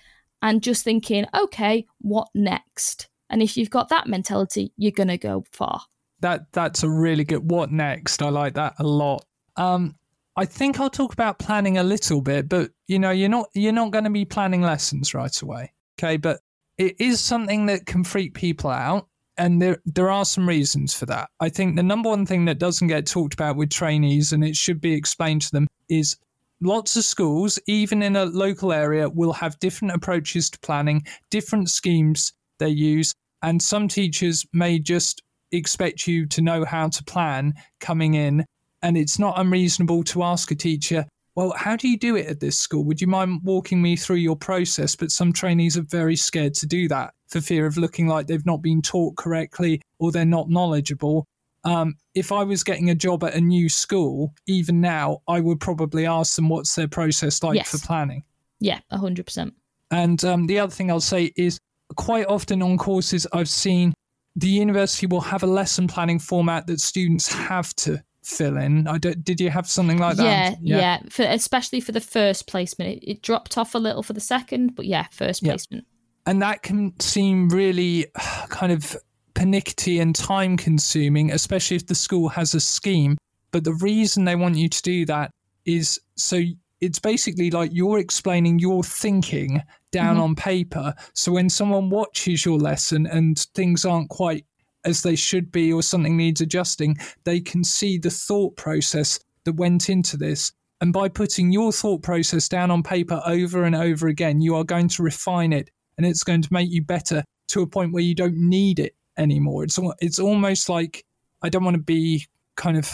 and 0.42 0.62
just 0.62 0.84
thinking, 0.84 1.26
okay, 1.34 1.86
what 2.00 2.28
next? 2.36 3.08
And 3.30 3.42
if 3.42 3.58
you've 3.58 3.70
got 3.70 3.90
that 3.90 4.08
mentality, 4.08 4.74
you're 4.78 4.92
to 4.92 5.18
go 5.18 5.46
far 5.52 5.82
that 6.26 6.52
that's 6.52 6.84
a 6.84 6.90
really 6.90 7.24
good. 7.24 7.50
What 7.50 7.72
next? 7.72 8.22
I 8.22 8.30
like 8.30 8.56
that 8.56 8.76
a 8.80 8.84
lot. 8.84 9.26
Um, 9.58 9.96
I 10.38 10.46
think 10.46 10.80
I'll 10.80 10.90
talk 10.90 11.14
about 11.14 11.40
planning 11.40 11.78
a 11.78 11.84
little 11.84 12.22
bit, 12.22 12.50
but 12.50 12.72
you 12.88 13.00
know, 13.00 13.12
you're 13.12 13.30
not 13.30 13.48
you're 13.54 13.72
not 13.72 13.92
going 13.92 14.04
to 14.04 14.10
be 14.10 14.26
planning 14.26 14.62
lessons 14.62 15.14
right 15.14 15.42
away. 15.42 15.72
Okay, 15.98 16.18
but 16.18 16.42
it 16.78 16.96
is 17.00 17.22
something 17.22 17.68
that 17.68 17.86
can 17.86 18.04
freak 18.04 18.34
people 18.34 18.70
out, 18.70 19.08
and 19.38 19.62
there 19.62 19.82
there 19.86 20.12
are 20.12 20.26
some 20.26 20.48
reasons 20.48 20.94
for 20.94 21.06
that. 21.06 21.30
I 21.40 21.50
think 21.50 21.76
the 21.76 21.84
number 21.84 22.10
one 22.10 22.26
thing 22.26 22.46
that 22.46 22.60
doesn't 22.60 22.90
get 22.90 23.06
talked 23.06 23.34
about 23.34 23.56
with 23.56 23.70
trainees, 23.70 24.34
and 24.34 24.44
it 24.44 24.58
should 24.58 24.82
be 24.82 24.94
explained 24.94 25.44
to 25.44 25.52
them, 25.52 25.68
is 25.90 26.18
lots 26.62 26.98
of 26.98 27.06
schools, 27.06 27.58
even 27.68 28.02
in 28.02 28.18
a 28.18 28.26
local 28.26 28.74
area, 28.74 29.08
will 29.08 29.34
have 29.34 29.60
different 29.60 29.94
approaches 29.94 30.50
to 30.50 30.60
planning, 30.60 31.06
different 31.30 31.70
schemes 31.70 32.34
they 32.60 32.70
use, 32.70 33.14
and 33.42 33.62
some 33.62 33.88
teachers 33.88 34.46
may 34.52 34.80
just 34.80 35.22
expect 35.54 36.08
you 36.08 36.26
to 36.26 36.42
know 36.42 36.66
how 36.66 36.90
to 36.90 37.04
plan 37.06 37.54
coming 37.80 38.16
in. 38.16 38.46
And 38.86 38.96
it's 38.96 39.18
not 39.18 39.40
unreasonable 39.40 40.04
to 40.04 40.22
ask 40.22 40.52
a 40.52 40.56
teacher, 40.56 41.08
well, 41.34 41.56
how 41.58 41.76
do 41.76 41.90
you 41.90 41.98
do 41.98 42.16
it 42.16 42.28
at 42.28 42.40
this 42.40 42.56
school? 42.56 42.84
Would 42.84 43.02
you 43.02 43.08
mind 43.08 43.42
walking 43.44 43.82
me 43.82 43.96
through 43.96 44.18
your 44.18 44.36
process? 44.36 44.96
But 44.96 45.10
some 45.10 45.34
trainees 45.34 45.76
are 45.76 45.82
very 45.82 46.16
scared 46.16 46.54
to 46.54 46.68
do 46.68 46.88
that 46.90 47.16
for 47.28 47.42
fear 47.42 47.66
of 47.66 47.78
looking 47.78 48.08
like 48.08 48.28
they've 48.28 48.46
not 48.46 48.62
been 48.62 48.84
taught 48.84 49.18
correctly 49.18 49.82
or 49.98 50.12
they're 50.12 50.24
not 50.24 50.52
knowledgeable. 50.52 51.26
Um, 51.64 51.96
if 52.14 52.32
I 52.32 52.44
was 52.44 52.64
getting 52.64 52.92
a 52.92 52.96
job 52.96 53.24
at 53.24 53.34
a 53.34 53.42
new 53.42 53.70
school, 53.70 54.36
even 54.46 54.82
now, 54.82 55.24
I 55.28 55.40
would 55.40 55.60
probably 55.60 56.06
ask 56.06 56.36
them 56.36 56.48
what's 56.48 56.76
their 56.76 56.88
process 56.88 57.42
like 57.42 57.56
yes. 57.56 57.72
for 57.72 57.84
planning. 57.84 58.24
Yeah, 58.60 58.82
100%. 58.92 59.52
And 59.90 60.24
um, 60.24 60.46
the 60.46 60.60
other 60.60 60.72
thing 60.72 60.92
I'll 60.92 61.00
say 61.00 61.34
is 61.36 61.58
quite 61.96 62.28
often 62.28 62.62
on 62.62 62.78
courses, 62.78 63.26
I've 63.34 63.50
seen 63.50 63.96
the 64.36 64.48
university 64.48 65.08
will 65.08 65.22
have 65.22 65.42
a 65.42 65.48
lesson 65.48 65.88
planning 65.88 66.20
format 66.20 66.68
that 66.68 66.82
students 66.82 67.28
have 67.34 67.76
to 67.78 68.04
fill 68.26 68.58
in. 68.58 68.88
I 68.88 68.98
don't, 68.98 69.24
did 69.24 69.40
you 69.40 69.50
have 69.50 69.70
something 69.70 69.98
like 69.98 70.18
that? 70.18 70.58
Yeah, 70.62 70.78
yeah. 70.80 71.00
For, 71.10 71.24
especially 71.24 71.80
for 71.80 71.92
the 71.92 72.02
first 72.02 72.48
placement, 72.48 72.98
it, 72.98 73.12
it, 73.12 73.22
dropped 73.22 73.58
off 73.58 73.76
a 73.76 73.78
little 73.78 74.04
for 74.04 74.14
the 74.14 74.20
second, 74.20 74.76
but 74.76 74.86
yeah, 74.86 75.06
first 75.12 75.44
yeah. 75.44 75.52
placement. 75.52 75.86
And 76.26 76.42
that 76.42 76.64
can 76.64 77.00
seem 77.00 77.50
really 77.50 78.08
kind 78.50 78.72
of 78.72 78.98
pernickety 79.34 80.00
and 80.00 80.16
time 80.16 80.58
consuming, 80.58 81.32
especially 81.32 81.78
if 81.78 81.88
the 81.88 81.96
school 81.96 82.30
has 82.30 82.56
a 82.56 82.60
scheme. 82.60 83.18
But 83.52 83.64
the 83.64 83.76
reason 83.76 84.26
they 84.26 84.36
want 84.36 84.56
you 84.56 84.70
to 84.70 84.82
do 84.82 85.06
that 85.06 85.32
is 85.66 86.00
so 86.16 86.42
it's 86.82 87.00
basically 87.00 87.52
like 87.52 87.72
you're 87.74 88.00
explaining 88.00 88.60
your 88.60 88.84
thinking 88.84 89.62
down 89.92 90.16
mm-hmm. 90.16 90.24
on 90.24 90.36
paper. 90.36 90.94
So 91.14 91.32
when 91.32 91.50
someone 91.50 91.90
watches 91.90 92.46
your 92.46 92.58
lesson 92.58 93.08
and 93.08 93.40
things 93.56 93.86
aren't 93.86 94.10
quite 94.10 94.46
as 94.86 95.02
they 95.02 95.16
should 95.16 95.52
be 95.52 95.74
or 95.74 95.84
something 95.84 96.16
needs 96.16 96.42
adjusting, 96.42 96.98
they 97.24 97.40
can 97.40 97.64
see 97.64 97.98
the 97.98 98.10
thought 98.10 98.56
process 98.56 99.20
that 99.44 99.54
went 99.54 99.90
into 99.90 100.18
this. 100.18 100.52
And 100.82 100.94
by 100.94 101.10
putting 101.10 101.52
your 101.52 101.72
thought 101.72 102.04
process 102.04 102.50
down 102.50 102.72
on 102.72 102.84
paper 102.84 103.22
over 103.26 103.64
and 103.64 103.76
over 103.76 104.08
again, 104.08 104.42
you 104.42 104.56
are 104.56 104.64
going 104.64 104.90
to 104.90 105.04
refine 105.04 105.54
it 105.54 105.70
and 105.98 106.06
it's 106.06 106.24
going 106.24 106.42
to 106.42 106.54
make 106.54 106.70
you 106.70 106.82
better 106.82 107.24
to 107.50 107.62
a 107.62 107.68
point 107.68 107.94
where 107.94 108.04
you 108.04 108.16
don't 108.16 108.38
need 108.38 108.80
it 108.80 108.96
anymore. 109.18 109.64
It's 109.64 109.80
it's 110.00 110.20
almost 110.20 110.70
like 110.70 111.04
I 111.42 111.50
don't 111.50 111.64
want 111.64 111.76
to 111.76 111.82
be 111.82 112.26
kind 112.56 112.78
of 112.78 112.92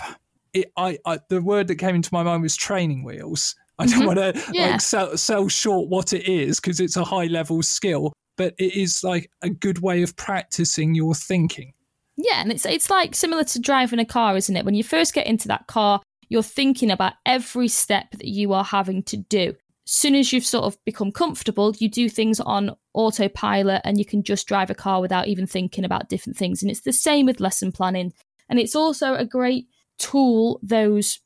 it, 0.54 0.72
I, 0.78 0.98
I 1.06 1.20
the 1.30 1.42
word 1.42 1.68
that 1.68 1.76
came 1.76 1.96
into 1.96 2.10
my 2.14 2.24
mind 2.24 2.44
was 2.44 2.56
training 2.56 3.04
wheels. 3.04 3.56
I 3.80 3.86
don't 3.86 4.02
mm-hmm. 4.02 4.08
want 4.08 4.36
to 4.36 4.54
Yeah. 4.54 4.72
like 4.72 4.82
sell, 4.82 5.18
sell 5.18 5.48
short 5.48 5.90
what 5.90 6.14
it 6.14 6.28
is 6.28 6.60
because 6.60 6.80
it's 6.80 6.98
a 6.98 7.04
high 7.04 7.26
level 7.26 7.64
skill, 7.64 8.14
but 8.38 8.54
it 8.60 8.76
is 8.76 9.04
like 9.04 9.32
a 9.42 9.50
good 9.50 9.80
way 9.80 10.04
of 10.04 10.16
practicing 10.18 10.94
your 10.94 11.16
thinking. 11.16 11.74
Yeah, 12.24 12.42
and 12.42 12.52
it's 12.52 12.66
it's 12.66 12.90
like 12.90 13.16
similar 13.16 13.44
to 13.46 13.60
driving 13.60 14.00
a 14.00 14.06
car, 14.06 14.38
isn't 14.38 14.56
it? 14.56 14.64
When 14.64 14.76
you 14.76 14.84
first 14.84 15.14
get 15.14 15.26
into 15.26 15.48
that 15.48 15.66
car, 15.68 16.02
you're 16.30 16.44
thinking 16.44 16.92
about 16.92 17.14
every 17.26 17.68
step 17.68 18.12
that 18.12 18.28
you 18.28 18.54
are 18.54 18.64
having 18.64 19.02
to 19.04 19.18
do. 19.18 19.56
Soon 19.86 20.16
as 20.16 20.32
you've 20.32 20.46
sort 20.46 20.66
of 20.66 20.78
become 20.86 21.12
comfortable, 21.12 21.74
you 21.80 21.90
do 21.90 22.08
things 22.08 22.40
on 22.40 22.76
autopilot 22.94 23.82
and 23.84 23.98
you 23.98 24.06
can 24.06 24.24
just 24.24 24.48
drive 24.48 24.70
a 24.70 24.76
car 24.76 25.02
without 25.02 25.28
even 25.28 25.48
thinking 25.48 25.84
about 25.84 26.10
different 26.10 26.38
things. 26.38 26.62
And 26.62 26.70
it's 26.70 26.82
the 26.82 26.94
same 26.94 27.26
with 27.26 27.40
lesson 27.40 27.72
planning. 27.72 28.14
And 28.48 28.60
it's 28.60 28.76
also 28.76 29.16
a 29.16 29.26
great 29.26 29.68
tool, 29.98 30.60
those 30.62 31.20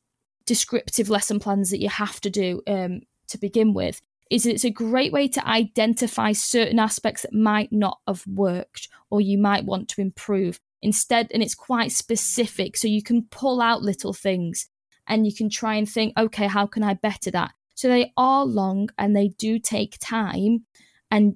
descriptive 0.46 1.10
lesson 1.10 1.40
plans 1.40 1.70
that 1.72 1.82
you 1.82 1.90
have 1.90 2.22
to 2.22 2.30
do 2.30 2.62
um, 2.66 3.02
to 3.28 3.38
begin 3.38 3.74
with. 3.74 4.02
Is 4.32 4.46
it's 4.46 4.66
a 4.66 4.72
great 4.72 5.12
way 5.12 5.28
to 5.28 5.48
identify 5.48 6.32
certain 6.32 6.80
aspects 6.80 7.24
that 7.24 7.34
might 7.34 7.72
not 7.72 8.00
have 8.08 8.26
worked 8.26 8.88
or 9.12 9.22
you 9.22 9.38
might 9.38 9.66
want 9.66 9.90
to 9.90 10.02
improve 10.02 10.60
instead 10.86 11.28
and 11.34 11.44
it's 11.44 11.56
quite 11.56 11.92
specific. 11.92 12.78
So 12.78 12.88
you 12.88 13.04
can 13.04 13.24
pull 13.24 13.60
out 13.62 13.82
little 13.82 14.14
things 14.14 14.70
and 15.08 15.26
you 15.26 15.36
can 15.36 15.50
try 15.50 15.76
and 15.76 15.90
think 15.90 16.14
okay 16.18 16.48
how 16.48 16.66
can 16.66 16.84
i 16.84 16.94
better 16.94 17.32
that? 17.32 17.52
So 17.74 17.90
they 17.90 18.14
are 18.16 18.46
long 18.46 18.90
and 18.98 19.16
they 19.16 19.30
do 19.30 19.60
take 19.60 19.98
time 20.00 20.66
and 21.12 21.36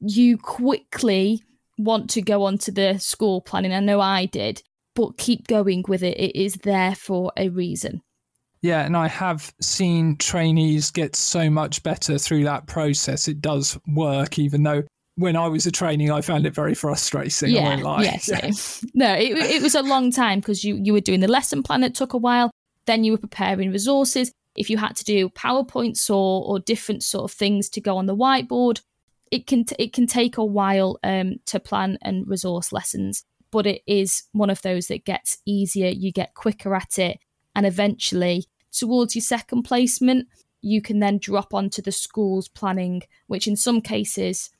you 0.00 0.36
quickly 0.38 1.44
want 1.78 2.10
to 2.10 2.22
go 2.22 2.44
on 2.44 2.58
to 2.58 2.72
the 2.72 2.98
school 2.98 3.40
planning. 3.40 3.72
I 3.72 3.80
know 3.80 4.00
i 4.00 4.26
did 4.26 4.62
but 4.94 5.16
keep 5.16 5.46
going 5.46 5.84
with 5.88 6.02
it. 6.02 6.18
It 6.18 6.36
is 6.36 6.54
there 6.56 6.94
for 6.94 7.32
a 7.36 7.48
reason. 7.48 8.02
Yeah, 8.60 8.84
and 8.84 8.96
I 8.96 9.08
have 9.08 9.54
seen 9.60 10.16
trainees 10.16 10.90
get 10.90 11.16
so 11.16 11.48
much 11.48 11.82
better 11.82 12.18
through 12.18 12.44
that 12.44 12.66
process. 12.66 13.26
It 13.26 13.40
does 13.40 13.78
work, 13.86 14.38
even 14.38 14.62
though 14.62 14.82
when 15.20 15.36
I 15.36 15.48
was 15.48 15.66
a 15.66 15.70
training, 15.70 16.10
I 16.10 16.20
found 16.20 16.46
it 16.46 16.54
very 16.54 16.74
frustrating. 16.74 17.56
I 17.56 17.76
yeah 17.76 17.76
lie. 17.76 18.02
yes 18.02 18.84
no 18.94 19.12
it, 19.12 19.36
it 19.36 19.62
was 19.62 19.74
a 19.74 19.82
long 19.82 20.10
time 20.10 20.40
because 20.40 20.64
you 20.64 20.76
you 20.82 20.92
were 20.92 21.00
doing 21.00 21.20
the 21.20 21.28
lesson 21.28 21.62
plan 21.62 21.84
it 21.84 21.94
took 21.94 22.12
a 22.12 22.18
while 22.18 22.50
then 22.86 23.04
you 23.04 23.12
were 23.12 23.18
preparing 23.18 23.70
resources 23.70 24.32
if 24.56 24.68
you 24.70 24.76
had 24.78 24.96
to 24.96 25.04
do 25.04 25.28
powerpoints 25.30 26.10
or 26.10 26.44
or 26.44 26.58
different 26.58 27.02
sort 27.02 27.24
of 27.24 27.36
things 27.36 27.68
to 27.68 27.80
go 27.80 27.96
on 27.96 28.06
the 28.06 28.16
whiteboard 28.16 28.80
it 29.30 29.46
can 29.46 29.64
t- 29.64 29.76
it 29.78 29.92
can 29.92 30.06
take 30.06 30.36
a 30.36 30.44
while 30.44 30.98
um 31.04 31.36
to 31.46 31.60
plan 31.60 31.98
and 32.02 32.26
resource 32.26 32.72
lessons 32.72 33.24
but 33.50 33.66
it 33.66 33.82
is 33.86 34.24
one 34.32 34.50
of 34.50 34.62
those 34.62 34.86
that 34.86 35.04
gets 35.04 35.38
easier 35.46 35.88
you 35.88 36.12
get 36.12 36.34
quicker 36.34 36.74
at 36.74 36.98
it 36.98 37.18
and 37.54 37.66
eventually 37.66 38.46
towards 38.72 39.14
your 39.14 39.22
second 39.22 39.62
placement 39.62 40.26
you 40.62 40.82
can 40.82 40.98
then 40.98 41.18
drop 41.18 41.54
onto 41.54 41.80
the 41.80 41.92
school's 41.92 42.48
planning 42.48 43.02
which 43.26 43.46
in 43.46 43.56
some 43.56 43.80
cases 43.80 44.50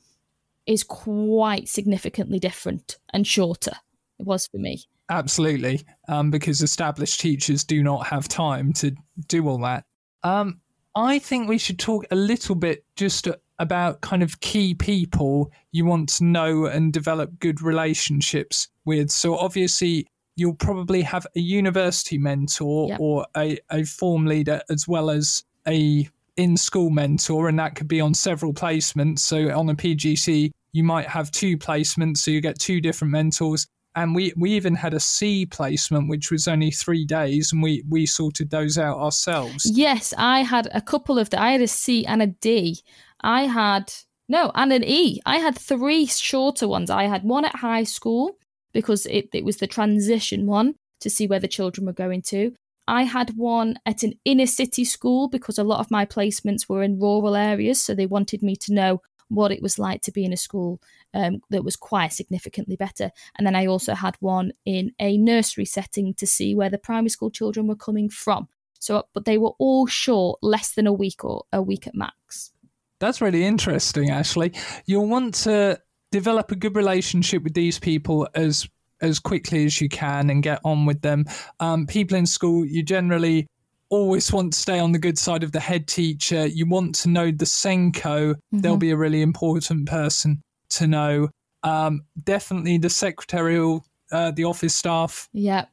is 0.67 0.85
quite 0.85 1.69
significantly 1.69 2.39
different 2.39 2.99
and 3.13 3.27
shorter. 3.27 3.73
It 4.19 4.27
was 4.27 4.47
for 4.47 4.59
me. 4.59 4.85
Absolutely, 5.09 5.85
um, 6.09 6.31
because 6.31 6.61
established 6.63 7.21
teachers 7.21 7.65
do 7.65 7.83
not 7.83 8.07
have 8.07 8.29
time 8.29 8.73
to 8.75 8.95
do 9.27 9.49
all 9.49 9.59
that. 9.59 9.85
Um, 10.23 10.61
I 10.95 11.19
think 11.19 11.49
we 11.49 11.59
should 11.59 11.79
talk 11.79 12.05
a 12.11 12.17
little 12.17 12.55
bit 12.55 12.85
just 12.97 13.27
about 13.59 14.01
kind 14.01 14.23
of 14.23 14.41
key 14.41 14.75
people 14.75 15.51
you 15.73 15.85
want 15.85 16.09
to 16.11 16.25
know 16.25 16.67
and 16.67 16.93
develop 16.93 17.39
good 17.41 17.61
relationships 17.61 18.69
with. 18.85 19.11
So, 19.11 19.37
obviously, 19.37 20.07
you'll 20.37 20.55
probably 20.55 21.03
have 21.03 21.27
a 21.37 21.41
university 21.41 22.17
mentor 22.17 22.89
Yep. 22.89 23.01
or 23.01 23.27
a, 23.37 23.59
a 23.71 23.85
form 23.85 24.27
leader 24.27 24.63
as 24.71 24.87
well 24.89 25.11
as 25.11 25.45
a 25.67 26.09
in 26.37 26.57
school 26.57 26.91
mentor, 26.91 27.49
and 27.49 27.59
that 27.59 27.75
could 27.75 27.89
be 27.89 28.01
on 28.01 28.15
several 28.15 28.53
placements. 28.53 29.21
So, 29.21 29.51
on 29.57 29.69
a 29.69 29.75
PGC, 29.75 30.51
you 30.73 30.85
might 30.85 31.07
have 31.07 31.31
two 31.31 31.57
placements, 31.59 32.19
so 32.19 32.31
you 32.31 32.41
get 32.41 32.59
two 32.59 32.81
different 32.81 33.13
mentors 33.13 33.67
and 33.95 34.15
we 34.15 34.33
we 34.37 34.53
even 34.53 34.75
had 34.75 34.95
a 34.95 35.01
C 35.01 35.47
placement 35.47 36.09
which 36.09 36.31
was 36.31 36.47
only 36.47 36.71
three 36.71 37.05
days, 37.05 37.53
and 37.53 37.63
we 37.63 37.83
we 37.89 38.07
sorted 38.07 38.51
those 38.51 38.79
out 38.79 38.99
ourselves. 38.99 39.67
Yes, 39.71 40.15
I 40.17 40.43
had 40.43 40.69
a 40.73 40.81
couple 40.81 41.19
of 41.19 41.31
the 41.31 41.41
I 41.41 41.53
had 41.53 41.61
a 41.61 41.69
C 41.69 42.07
and 42.07 42.23
a 42.23 42.29
D. 42.29 42.81
I 43.21 43.43
had 43.43 43.93
no, 44.29 44.53
and 44.55 44.73
an 44.73 44.85
E. 44.85 45.21
I 45.27 45.39
had 45.39 45.59
three 45.59 46.07
shorter 46.07 46.69
ones. 46.69 46.89
I 46.89 47.05
had 47.05 47.25
one 47.25 47.45
at 47.45 47.57
high 47.57 47.85
school 47.85 48.37
because 48.73 49.07
it, 49.07 49.29
it 49.33 49.45
was 49.45 49.57
the 49.57 49.67
transition 49.67 50.47
one 50.47 50.77
to 51.01 51.11
see 51.11 51.27
where 51.27 51.41
the 51.41 51.49
children 51.49 51.87
were 51.87 51.93
going 51.93 52.23
to. 52.23 52.55
I 52.91 53.05
had 53.05 53.37
one 53.37 53.79
at 53.87 54.03
an 54.03 54.15
inner 54.25 54.47
city 54.47 54.85
school 54.85 55.29
because 55.29 55.59
a 55.59 55.65
lot 55.65 55.79
of 55.79 55.93
my 55.93 56.05
placements 56.05 56.69
were 56.69 56.83
in 56.83 56.99
rural 56.99 57.37
areas, 57.37 57.81
so 57.81 57.95
they 57.95 58.07
wanted 58.07 58.43
me 58.43 58.57
to 58.57 58.75
know 58.75 59.01
what 59.29 59.53
it 59.53 59.63
was 59.63 59.79
like 59.79 60.03
to 60.03 60.11
be 60.11 60.25
in 60.25 60.33
a 60.33 60.37
school 60.37 60.83
um, 61.15 61.41
that 61.51 61.63
was 61.63 61.77
quite 61.77 62.13
significantly 62.13 62.75
better. 62.75 63.13
And 63.39 63.47
then 63.47 63.55
I 63.55 63.67
also 63.67 63.95
had 63.95 64.17
one 64.19 64.53
in 64.65 64.93
a 64.99 65.17
nursery 65.17 65.67
setting 65.67 66.15
to 66.15 66.27
see 66.27 66.57
where 66.57 66.69
the 66.69 66.79
primary 66.79 67.11
school 67.11 67.31
children 67.31 67.69
were 67.69 67.77
coming 67.77 68.09
from. 68.11 68.49
So, 68.81 69.05
but 69.15 69.25
they 69.25 69.39
were 69.39 69.53
all 69.61 69.87
short, 69.87 70.41
less 70.43 70.73
than 70.73 70.89
a 70.89 70.93
week 70.93 71.25
or 71.25 71.45
a 71.53 71.63
week 71.63 71.87
at 71.87 71.95
max. 71.95 72.51
That's 72.99 73.21
really 73.21 73.45
interesting, 73.45 74.09
Ashleigh. 74.09 74.57
You'll 74.87 75.07
want 75.07 75.35
to 75.47 75.81
develop 76.11 76.51
a 76.51 76.57
good 76.57 76.75
relationship 76.75 77.45
with 77.45 77.55
these 77.55 77.79
people 77.79 78.29
as 78.35 78.69
as 79.01 79.19
quickly 79.19 79.65
as 79.65 79.81
you 79.81 79.89
can 79.89 80.31
and 80.31 80.43
get 80.43 80.61
on 80.65 80.87
with 80.87 81.03
them. 81.03 81.25
Um, 81.59 81.87
people 81.87 82.17
in 82.17 82.27
school, 82.27 82.65
you 82.65 82.83
generally 82.83 83.47
always 83.91 84.33
want 84.33 84.53
to 84.53 84.59
stay 84.59 84.79
on 84.79 84.93
the 84.93 84.99
good 84.99 85.19
side 85.19 85.43
of 85.43 85.53
the 85.53 85.61
head 85.61 85.87
teacher. 85.87 86.47
You 86.47 86.67
want 86.67 86.95
to 86.97 87.09
know 87.09 87.31
the 87.31 87.45
SENCo. 87.45 88.37
They'll 88.53 88.77
be 88.77 88.93
a 88.93 88.97
really 88.97 89.23
important 89.23 89.89
person 89.89 90.43
to 90.71 90.87
know. 90.87 91.29
Um, 91.63 92.03
definitely 92.23 92.79
the 92.79 92.89
secretarial, 92.89 93.85
uh, 94.13 94.31
the 94.31 94.45
office 94.45 94.75
staff. 94.75 95.29
Yeah. 95.33 95.67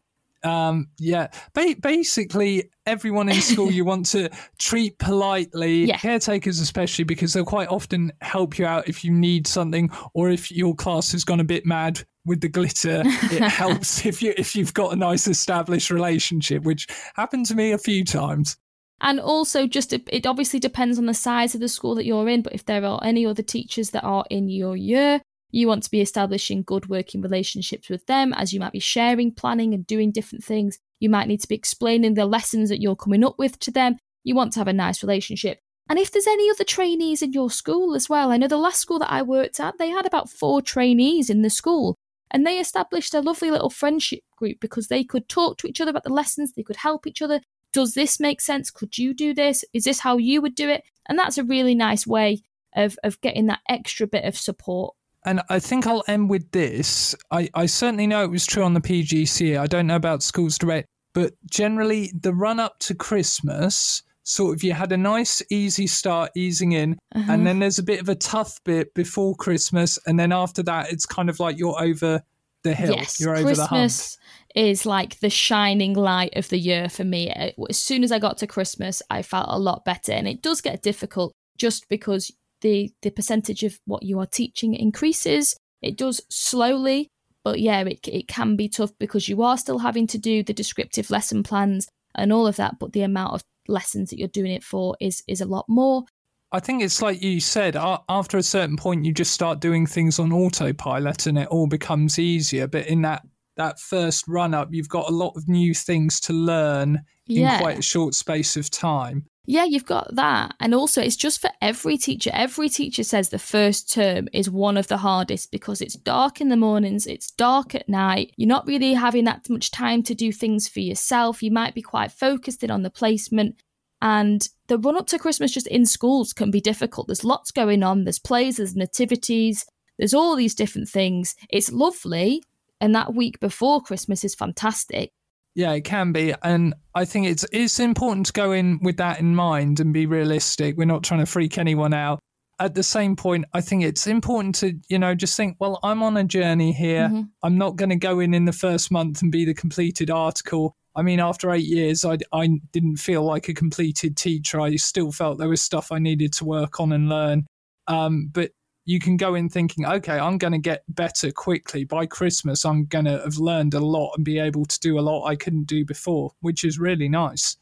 Um, 0.43 0.89
yeah, 0.99 1.27
ba- 1.53 1.75
basically 1.81 2.69
everyone 2.85 3.27
in 3.27 3.41
school 3.41 3.71
you 3.71 3.83
want 3.85 4.05
to 4.07 4.29
treat 4.57 4.97
politely. 4.97 5.85
Yeah. 5.87 5.97
Caretakers 5.97 6.59
especially 6.59 7.05
because 7.05 7.33
they'll 7.33 7.45
quite 7.45 7.69
often 7.69 8.11
help 8.21 8.57
you 8.57 8.65
out 8.65 8.87
if 8.87 9.03
you 9.03 9.11
need 9.11 9.47
something 9.47 9.89
or 10.13 10.29
if 10.29 10.51
your 10.51 10.75
class 10.75 11.11
has 11.11 11.23
gone 11.23 11.39
a 11.39 11.45
bit 11.45 11.65
mad 11.65 12.03
with 12.27 12.41
the 12.41 12.49
glitter. 12.49 13.01
It 13.05 13.41
helps 13.49 14.05
if 14.05 14.21
you 14.21 14.33
if 14.37 14.55
you've 14.55 14.73
got 14.73 14.93
a 14.93 14.95
nice 14.95 15.27
established 15.27 15.89
relationship, 15.89 16.63
which 16.63 16.87
happened 17.15 17.47
to 17.47 17.55
me 17.55 17.71
a 17.71 17.77
few 17.77 18.03
times. 18.03 18.57
And 19.01 19.19
also, 19.19 19.65
just 19.65 19.93
it 19.93 20.07
it 20.11 20.27
obviously 20.27 20.59
depends 20.59 20.99
on 20.99 21.05
the 21.05 21.13
size 21.13 21.55
of 21.55 21.61
the 21.61 21.69
school 21.69 21.95
that 21.95 22.05
you're 22.05 22.29
in. 22.29 22.41
But 22.41 22.53
if 22.53 22.65
there 22.65 22.85
are 22.85 22.99
any 23.03 23.25
other 23.25 23.43
teachers 23.43 23.91
that 23.91 24.03
are 24.03 24.25
in 24.29 24.49
your 24.49 24.75
year, 24.75 25.21
you 25.51 25.67
want 25.67 25.83
to 25.83 25.91
be 25.91 26.01
establishing 26.01 26.63
good 26.63 26.89
working 26.89 27.21
relationships 27.21 27.89
with 27.89 28.05
them 28.05 28.33
as 28.33 28.53
you 28.53 28.59
might 28.59 28.73
be 28.73 28.79
sharing, 28.79 29.31
planning, 29.31 29.73
and 29.73 29.87
doing 29.87 30.11
different 30.11 30.43
things. 30.43 30.77
You 30.99 31.09
might 31.09 31.27
need 31.27 31.41
to 31.41 31.47
be 31.47 31.55
explaining 31.55 32.15
the 32.15 32.25
lessons 32.25 32.69
that 32.69 32.81
you're 32.81 32.95
coming 32.95 33.23
up 33.23 33.37
with 33.37 33.59
to 33.59 33.71
them. 33.71 33.97
You 34.23 34.35
want 34.35 34.53
to 34.53 34.59
have 34.59 34.67
a 34.67 34.73
nice 34.73 35.01
relationship. 35.03 35.59
And 35.89 35.97
if 35.97 36.11
there's 36.11 36.27
any 36.27 36.49
other 36.49 36.65
trainees 36.65 37.21
in 37.21 37.31
your 37.31 37.49
school 37.49 37.95
as 37.95 38.09
well, 38.09 38.31
I 38.31 38.37
know 38.37 38.47
the 38.47 38.57
last 38.57 38.81
school 38.81 38.99
that 38.99 39.11
I 39.11 39.21
worked 39.21 39.59
at, 39.59 39.77
they 39.77 39.89
had 39.89 40.05
about 40.05 40.29
four 40.29 40.61
trainees 40.61 41.29
in 41.29 41.43
the 41.43 41.49
school. 41.49 41.95
And 42.31 42.45
they 42.45 42.59
established 42.59 43.13
a 43.13 43.21
lovely 43.21 43.51
little 43.51 43.69
friendship 43.69 44.21
group 44.35 44.59
because 44.59 44.87
they 44.87 45.03
could 45.03 45.29
talk 45.29 45.57
to 45.57 45.67
each 45.67 45.79
other 45.81 45.91
about 45.91 46.03
the 46.03 46.13
lessons, 46.13 46.53
they 46.53 46.63
could 46.63 46.77
help 46.77 47.07
each 47.07 47.21
other. 47.21 47.41
Does 47.73 47.93
this 47.93 48.19
make 48.19 48.41
sense? 48.41 48.71
Could 48.71 48.97
you 48.97 49.13
do 49.13 49.33
this? 49.33 49.63
Is 49.73 49.83
this 49.83 49.99
how 49.99 50.17
you 50.17 50.41
would 50.41 50.55
do 50.55 50.69
it? 50.69 50.83
And 51.07 51.17
that's 51.17 51.37
a 51.37 51.43
really 51.43 51.75
nice 51.75 52.05
way 52.05 52.41
of, 52.75 52.97
of 53.03 53.19
getting 53.21 53.47
that 53.47 53.59
extra 53.69 54.07
bit 54.07 54.25
of 54.25 54.37
support. 54.37 54.95
And 55.25 55.41
I 55.49 55.59
think 55.59 55.85
I'll 55.85 56.03
end 56.07 56.29
with 56.29 56.51
this. 56.51 57.15
I, 57.31 57.49
I 57.53 57.65
certainly 57.65 58.07
know 58.07 58.23
it 58.23 58.31
was 58.31 58.45
true 58.45 58.63
on 58.63 58.73
the 58.73 58.81
PGC. 58.81 59.59
I 59.59 59.67
don't 59.67 59.87
know 59.87 59.95
about 59.95 60.23
Schools 60.23 60.57
Direct, 60.57 60.87
but 61.13 61.33
generally 61.49 62.11
the 62.19 62.33
run 62.33 62.59
up 62.59 62.79
to 62.79 62.95
Christmas, 62.95 64.03
sort 64.27 64.53
of 64.55 64.61
you 64.63 64.73
had 64.73 64.91
a 64.91 64.97
nice 64.97 65.41
easy 65.49 65.87
start 65.87 66.31
easing 66.35 66.73
in, 66.73 66.97
Uh-huh. 67.15 67.31
and 67.31 67.47
then 67.47 67.59
there's 67.59 67.79
a 67.79 67.83
bit 67.83 68.01
of 68.01 68.09
a 68.09 68.15
tough 68.15 68.59
bit 68.65 68.93
before 68.93 69.35
Christmas, 69.35 69.97
and 70.05 70.19
then 70.19 70.31
after 70.31 70.61
that 70.63 70.91
it's 70.91 71.05
kind 71.05 71.29
of 71.29 71.39
like 71.39 71.57
you're 71.57 71.81
over 71.81 72.21
the 72.63 72.73
hill. 72.73 72.95
Yes, 72.95 73.19
you're 73.19 73.35
over 73.37 73.55
the 73.55 73.65
hump. 73.65 73.69
Christmas 73.81 74.17
is 74.55 74.85
like 74.85 75.19
the 75.19 75.29
shining 75.29 75.93
light 75.93 76.35
of 76.35 76.49
the 76.49 76.57
year 76.57 76.89
for 76.89 77.03
me. 77.05 77.31
Uh, 77.31 77.51
As 77.69 77.77
soon 77.77 78.03
as 78.03 78.11
I 78.11 78.19
got 78.19 78.37
to 78.39 78.47
Christmas, 78.47 79.01
I 79.09 79.21
felt 79.21 79.47
a 79.49 79.59
lot 79.59 79.85
better, 79.85 80.11
and 80.11 80.27
it 80.27 80.41
does 80.41 80.59
get 80.61 80.81
difficult 80.83 81.31
just 81.57 81.87
because 81.87 82.31
the 82.61 82.91
the 83.01 83.11
percentage 83.11 83.63
of 83.63 83.79
what 83.85 84.03
you 84.03 84.19
are 84.19 84.25
teaching 84.27 84.73
increases. 84.73 85.55
It 85.81 85.95
does 85.97 86.21
slowly, 86.29 87.07
but 87.43 87.59
yeah, 87.59 87.81
it 87.81 87.99
it 88.07 88.27
can 88.27 88.55
be 88.57 88.67
tough 88.67 88.91
because 88.99 89.29
you 89.29 89.41
are 89.43 89.57
still 89.57 89.79
having 89.79 90.07
to 90.07 90.17
do 90.17 90.43
the 90.43 90.53
descriptive 90.53 91.09
lesson 91.11 91.43
plans 91.43 91.87
and 92.15 92.33
all 92.33 92.47
of 92.47 92.55
that, 92.55 92.79
but 92.79 92.93
the 92.93 93.03
amount 93.03 93.33
of 93.35 93.41
lessons 93.67 94.09
that 94.09 94.19
you're 94.19 94.27
doing 94.29 94.51
it 94.51 94.63
for 94.63 94.95
is 94.99 95.23
is 95.27 95.41
a 95.41 95.45
lot 95.45 95.65
more. 95.67 96.03
I 96.51 96.59
think 96.61 96.81
it's 96.81 97.01
like 97.01 97.21
you 97.21 97.41
said, 97.41 97.75
after 97.75 98.37
a 98.37 98.43
certain 98.43 98.77
point, 98.77 99.03
you 99.03 99.11
just 99.13 99.33
start 99.33 99.59
doing 99.59 99.85
things 99.85 100.17
on 100.17 100.31
autopilot 100.31 101.27
and 101.27 101.37
it 101.37 101.47
all 101.49 101.67
becomes 101.67 102.19
easier. 102.19 102.67
But 102.67 102.87
in 102.87 103.01
that 103.01 103.23
that 103.57 103.79
first 103.79 104.25
run 104.27 104.53
up, 104.53 104.69
you've 104.71 104.87
got 104.87 105.09
a 105.09 105.13
lot 105.13 105.33
of 105.35 105.47
new 105.49 105.73
things 105.73 106.19
to 106.21 106.33
learn 106.33 107.01
Yeah. 107.25 107.55
in 107.55 107.59
quite 107.61 107.79
a 107.79 107.81
short 107.81 108.13
space 108.15 108.55
of 108.55 108.69
time. 108.69 109.25
Yeah, 109.49 109.63
you've 109.63 109.85
got 109.85 110.13
that. 110.13 110.55
And 110.59 110.75
also, 110.75 111.01
it's 111.01 111.15
just 111.15 111.39
for 111.39 111.49
every 111.61 111.97
teacher. 111.97 112.29
Every 112.33 112.67
teacher 112.67 113.03
says 113.03 113.29
the 113.29 113.39
first 113.39 113.89
term 113.89 114.27
is 114.33 114.49
one 114.49 114.75
of 114.75 114.89
the 114.89 114.97
hardest 114.97 115.51
because 115.51 115.79
it's 115.79 115.95
dark 115.95 116.41
in 116.41 116.49
the 116.49 116.57
mornings, 116.57 117.07
it's 117.07 117.31
dark 117.31 117.73
at 117.73 117.87
night. 117.87 118.33
You're 118.35 118.49
not 118.49 118.67
really 118.67 118.93
having 118.93 119.23
that 119.23 119.49
much 119.49 119.71
time 119.71 120.03
to 120.03 120.13
do 120.13 120.33
things 120.33 120.67
for 120.67 120.81
yourself. 120.81 121.41
You 121.41 121.49
might 121.49 121.73
be 121.73 121.81
quite 121.81 122.11
focused 122.11 122.61
in 122.61 122.69
on 122.69 122.83
the 122.83 122.89
placement. 122.89 123.55
And 124.01 124.45
the 124.67 124.77
run 124.77 124.97
up 124.97 125.07
to 125.07 125.17
Christmas 125.17 125.53
just 125.53 125.67
in 125.67 125.85
schools 125.85 126.33
can 126.33 126.51
be 126.51 126.59
difficult. 126.59 127.07
There's 127.07 127.23
lots 127.23 127.51
going 127.51 127.83
on. 127.83 128.03
There's 128.03 128.19
plays, 128.19 128.57
there's 128.57 128.75
nativities, 128.75 129.65
there's 129.97 130.13
all 130.13 130.35
these 130.35 130.55
different 130.55 130.89
things. 130.89 131.35
It's 131.49 131.71
lovely. 131.71 132.43
And 132.81 132.93
that 132.95 133.15
week 133.15 133.39
before 133.39 133.81
Christmas 133.81 134.25
is 134.25 134.35
fantastic. 134.35 135.13
Yeah, 135.57 135.71
it 135.71 135.85
can 135.85 136.11
be, 136.11 136.35
and 136.43 136.75
I 136.93 137.03
think 137.03 137.25
it's 137.25 137.43
it's 137.51 137.79
important 137.79 138.27
to 138.27 138.33
go 138.33 138.51
in 138.51 138.77
with 138.83 138.97
that 138.97 139.19
in 139.19 139.33
mind 139.35 139.79
and 139.79 139.91
be 139.91 140.05
realistic. 140.05 140.77
We're 140.77 140.85
not 140.85 141.03
trying 141.03 141.21
to 141.21 141.25
freak 141.25 141.57
anyone 141.57 141.95
out. 141.95 142.19
At 142.59 142.75
the 142.75 142.83
same 142.83 143.15
point, 143.15 143.45
I 143.55 143.61
think 143.61 143.83
it's 143.83 144.05
important 144.05 144.53
to 144.57 144.73
you 144.87 144.99
know 144.99 145.15
just 145.15 145.35
think, 145.35 145.57
well, 145.59 145.79
I'm 145.81 146.03
on 146.03 146.15
a 146.15 146.23
journey 146.23 146.73
here. 146.73 147.09
Mhm. 147.11 147.29
I'm 147.41 147.57
not 147.57 147.75
going 147.75 147.89
to 147.89 147.95
go 147.95 148.19
in 148.19 148.35
in 148.35 148.45
the 148.45 148.51
first 148.53 148.91
month 148.91 149.23
and 149.23 149.31
be 149.31 149.45
the 149.45 149.55
completed 149.55 150.11
article. 150.11 150.75
I 150.95 151.01
mean, 151.01 151.19
after 151.19 151.49
eight 151.49 151.65
years, 151.65 152.05
I 152.05 152.19
I 152.31 152.59
didn't 152.71 152.97
feel 152.97 153.23
like 153.23 153.49
a 153.49 153.53
completed 153.55 154.15
teacher. 154.15 154.61
I 154.61 154.75
still 154.75 155.11
felt 155.11 155.39
there 155.39 155.49
was 155.49 155.63
stuff 155.63 155.91
I 155.91 155.97
needed 155.97 156.33
to 156.33 156.45
work 156.45 156.79
on 156.79 156.91
and 156.91 157.09
learn. 157.09 157.47
Um, 157.87 158.29
but 158.31 158.51
you 158.87 158.99
can 158.99 159.17
go 159.17 159.35
in 159.35 159.49
thinking, 159.49 159.85
okay, 159.85 160.17
I'm 160.17 160.37
going 160.37 160.53
to 160.53 160.57
get 160.59 160.83
better 160.87 161.29
quickly. 161.29 161.83
By 161.83 162.05
Christmas, 162.05 162.63
I'm 162.63 162.85
going 162.85 163.03
to 163.03 163.19
have 163.19 163.37
learned 163.37 163.73
a 163.73 163.81
lot 163.81 164.13
and 164.15 164.23
be 164.23 164.39
able 164.39 164.63
to 164.63 164.79
do 164.79 164.97
a 164.97 165.01
lot 165.01 165.27
I 165.27 165.35
couldn't 165.35 165.65
do 165.65 165.83
before, 165.83 166.31
which 166.39 166.63
is 166.63 166.79
really 166.79 167.09
nice. 167.09 167.57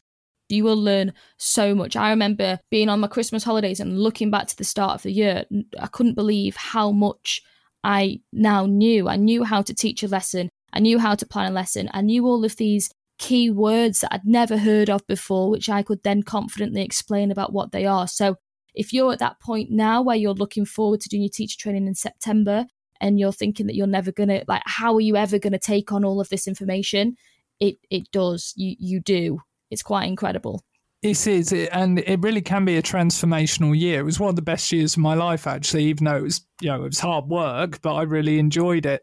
you 0.48 0.64
will 0.64 0.76
learn 0.80 1.12
so 1.38 1.74
much. 1.74 1.96
I 1.96 2.10
remember 2.10 2.58
being 2.70 2.88
on 2.88 3.00
my 3.00 3.08
Christmas 3.08 3.44
holidays 3.44 3.80
and 3.80 3.98
looking 3.98 4.30
back 4.30 4.46
to 4.48 4.56
the 4.56 4.64
start 4.64 4.94
of 4.94 5.02
the 5.02 5.12
year, 5.12 5.44
I 5.80 5.86
couldn't 5.88 6.14
believe 6.14 6.56
how 6.56 6.92
much 6.92 7.42
I 7.82 8.20
now 8.32 8.66
knew. 8.66 9.08
I 9.08 9.16
knew 9.16 9.44
how 9.44 9.62
to 9.62 9.74
teach 9.74 10.02
a 10.02 10.08
lesson, 10.08 10.48
I 10.72 10.80
knew 10.80 10.98
how 10.98 11.14
to 11.14 11.26
plan 11.26 11.50
a 11.50 11.54
lesson, 11.54 11.88
I 11.92 12.02
knew 12.02 12.26
all 12.26 12.44
of 12.44 12.56
these 12.56 12.90
key 13.18 13.50
words 13.50 14.00
that 14.00 14.12
I'd 14.12 14.26
never 14.26 14.58
heard 14.58 14.90
of 14.90 15.06
before, 15.06 15.50
which 15.50 15.68
I 15.68 15.82
could 15.82 16.02
then 16.02 16.22
confidently 16.22 16.82
explain 16.82 17.30
about 17.30 17.52
what 17.52 17.72
they 17.72 17.86
are. 17.86 18.06
So 18.06 18.36
if 18.76 18.92
you're 18.92 19.12
at 19.12 19.18
that 19.18 19.40
point 19.40 19.70
now 19.70 20.02
where 20.02 20.16
you're 20.16 20.34
looking 20.34 20.64
forward 20.64 21.00
to 21.00 21.08
doing 21.08 21.22
your 21.22 21.30
teacher 21.30 21.58
training 21.58 21.86
in 21.86 21.94
September 21.94 22.66
and 23.00 23.18
you're 23.18 23.32
thinking 23.32 23.66
that 23.66 23.74
you're 23.74 23.86
never 23.86 24.12
gonna 24.12 24.42
like 24.46 24.62
how 24.66 24.94
are 24.94 25.00
you 25.00 25.16
ever 25.16 25.38
gonna 25.38 25.58
take 25.58 25.92
on 25.92 26.04
all 26.04 26.20
of 26.20 26.28
this 26.28 26.46
information? 26.46 27.16
It 27.58 27.78
it 27.90 28.10
does. 28.12 28.52
You 28.56 28.76
you 28.78 29.00
do. 29.00 29.40
It's 29.70 29.82
quite 29.82 30.06
incredible. 30.06 30.62
It 31.02 31.26
is, 31.26 31.52
and 31.52 31.98
it 32.00 32.20
really 32.20 32.40
can 32.40 32.64
be 32.64 32.78
a 32.78 32.82
transformational 32.82 33.78
year. 33.78 34.00
It 34.00 34.04
was 34.04 34.18
one 34.18 34.30
of 34.30 34.36
the 34.36 34.42
best 34.42 34.72
years 34.72 34.94
of 34.94 35.02
my 35.02 35.14
life, 35.14 35.46
actually, 35.46 35.84
even 35.84 36.06
though 36.06 36.16
it 36.16 36.22
was, 36.22 36.44
you 36.60 36.68
know, 36.68 36.82
it 36.82 36.88
was 36.88 36.98
hard 36.98 37.26
work, 37.26 37.80
but 37.82 37.94
I 37.94 38.02
really 38.02 38.38
enjoyed 38.38 38.86
it. 38.86 39.02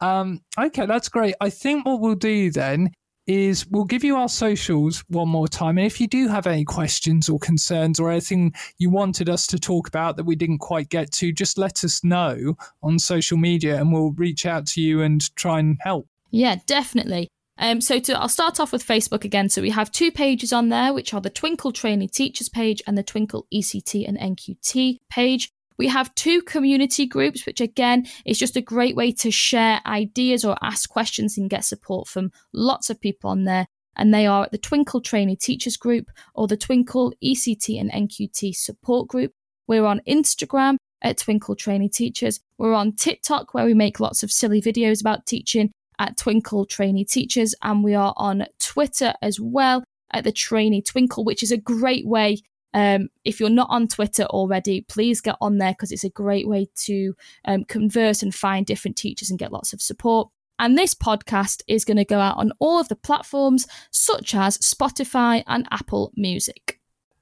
Um, 0.00 0.40
okay, 0.58 0.86
that's 0.86 1.08
great. 1.08 1.34
I 1.40 1.50
think 1.50 1.84
what 1.84 2.00
we'll 2.00 2.14
do 2.14 2.50
then 2.50 2.90
is 3.26 3.66
we'll 3.68 3.84
give 3.84 4.04
you 4.04 4.16
our 4.16 4.28
socials 4.28 5.04
one 5.08 5.28
more 5.28 5.48
time. 5.48 5.78
And 5.78 5.86
if 5.86 6.00
you 6.00 6.06
do 6.06 6.28
have 6.28 6.46
any 6.46 6.64
questions 6.64 7.28
or 7.28 7.38
concerns 7.38 7.98
or 7.98 8.10
anything 8.10 8.54
you 8.78 8.90
wanted 8.90 9.28
us 9.28 9.46
to 9.48 9.58
talk 9.58 9.88
about 9.88 10.16
that 10.16 10.24
we 10.24 10.36
didn't 10.36 10.58
quite 10.58 10.88
get 10.88 11.10
to, 11.12 11.32
just 11.32 11.58
let 11.58 11.84
us 11.84 12.04
know 12.04 12.56
on 12.82 12.98
social 12.98 13.38
media 13.38 13.78
and 13.78 13.92
we'll 13.92 14.12
reach 14.12 14.46
out 14.46 14.66
to 14.68 14.80
you 14.80 15.02
and 15.02 15.34
try 15.36 15.58
and 15.58 15.78
help. 15.80 16.06
Yeah, 16.30 16.56
definitely. 16.66 17.28
Um, 17.56 17.80
so 17.80 18.00
to, 18.00 18.18
I'll 18.18 18.28
start 18.28 18.58
off 18.58 18.72
with 18.72 18.84
Facebook 18.84 19.24
again. 19.24 19.48
So 19.48 19.62
we 19.62 19.70
have 19.70 19.92
two 19.92 20.10
pages 20.10 20.52
on 20.52 20.68
there, 20.68 20.92
which 20.92 21.14
are 21.14 21.20
the 21.20 21.30
Twinkl 21.30 21.72
Training 21.72 22.08
Teachers 22.08 22.48
page 22.48 22.82
and 22.86 22.98
the 22.98 23.04
Twinkl 23.04 23.44
ECT 23.54 24.06
and 24.08 24.18
NQT 24.18 24.98
page. 25.08 25.50
We 25.76 25.88
have 25.88 26.14
two 26.14 26.42
community 26.42 27.06
groups, 27.06 27.46
which 27.46 27.60
again 27.60 28.06
is 28.24 28.38
just 28.38 28.56
a 28.56 28.60
great 28.60 28.96
way 28.96 29.12
to 29.12 29.30
share 29.30 29.80
ideas 29.86 30.44
or 30.44 30.56
ask 30.62 30.88
questions 30.88 31.36
and 31.36 31.50
get 31.50 31.64
support 31.64 32.08
from 32.08 32.30
lots 32.52 32.90
of 32.90 33.00
people 33.00 33.30
on 33.30 33.44
there. 33.44 33.66
And 33.96 34.12
they 34.12 34.26
are 34.26 34.48
the 34.50 34.58
Twinkl 34.58 35.02
Trainee 35.02 35.36
Teachers 35.36 35.76
group 35.76 36.10
or 36.34 36.46
the 36.46 36.56
Twinkl 36.56 37.12
ECT 37.22 37.80
and 37.80 37.90
NQT 37.92 38.54
support 38.54 39.08
group. 39.08 39.32
We're 39.66 39.86
on 39.86 40.00
Instagram 40.08 40.76
at 41.02 41.18
Twinkl 41.18 41.56
Trainee 41.56 41.88
Teachers. 41.88 42.40
We're 42.58 42.74
on 42.74 42.94
TikTok 42.94 43.54
where 43.54 43.64
we 43.64 43.74
make 43.74 44.00
lots 44.00 44.22
of 44.22 44.32
silly 44.32 44.60
videos 44.60 45.00
about 45.00 45.26
teaching 45.26 45.70
at 45.98 46.16
Twinkl 46.16 46.68
Trainee 46.68 47.04
Teachers, 47.04 47.54
and 47.62 47.84
we 47.84 47.94
are 47.94 48.14
on 48.16 48.46
Twitter 48.58 49.14
as 49.22 49.38
well 49.38 49.84
at 50.12 50.24
the 50.24 50.32
Trainee 50.32 50.82
Twinkl, 50.82 51.24
which 51.24 51.42
is 51.42 51.52
a 51.52 51.56
great 51.56 52.06
way. 52.06 52.38
Um, 52.74 53.08
if 53.24 53.40
you're 53.40 53.48
not 53.48 53.68
on 53.70 53.88
Twitter 53.88 54.24
already, 54.24 54.82
please 54.82 55.20
get 55.20 55.36
on 55.40 55.58
there 55.58 55.72
because 55.72 55.92
it's 55.92 56.04
a 56.04 56.10
great 56.10 56.46
way 56.48 56.68
to 56.84 57.14
um, 57.46 57.64
converse 57.64 58.22
and 58.22 58.34
find 58.34 58.66
different 58.66 58.96
teachers 58.96 59.30
and 59.30 59.38
get 59.38 59.52
lots 59.52 59.72
of 59.72 59.80
support. 59.80 60.28
And 60.58 60.76
this 60.76 60.94
podcast 60.94 61.62
is 61.66 61.84
going 61.84 61.96
to 61.96 62.04
go 62.04 62.20
out 62.20 62.36
on 62.36 62.52
all 62.58 62.78
of 62.78 62.88
the 62.88 62.96
platforms 62.96 63.66
such 63.90 64.34
as 64.34 64.58
Spotify 64.58 65.42
and 65.46 65.66
Apple 65.70 66.12
Music. 66.16 66.80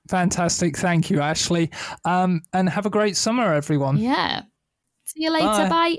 Fantastic. 0.08 0.76
Thank 0.76 1.10
you, 1.10 1.18
Ashleigh. 1.18 1.72
Um, 2.04 2.42
and 2.52 2.68
have 2.68 2.86
a 2.86 2.90
great 2.90 3.16
summer, 3.16 3.54
everyone. 3.54 3.98
Yeah. 3.98 4.42
See 5.04 5.22
you 5.22 5.32
later. 5.32 5.46
Bye. 5.46 5.68
Bye. 5.68 5.98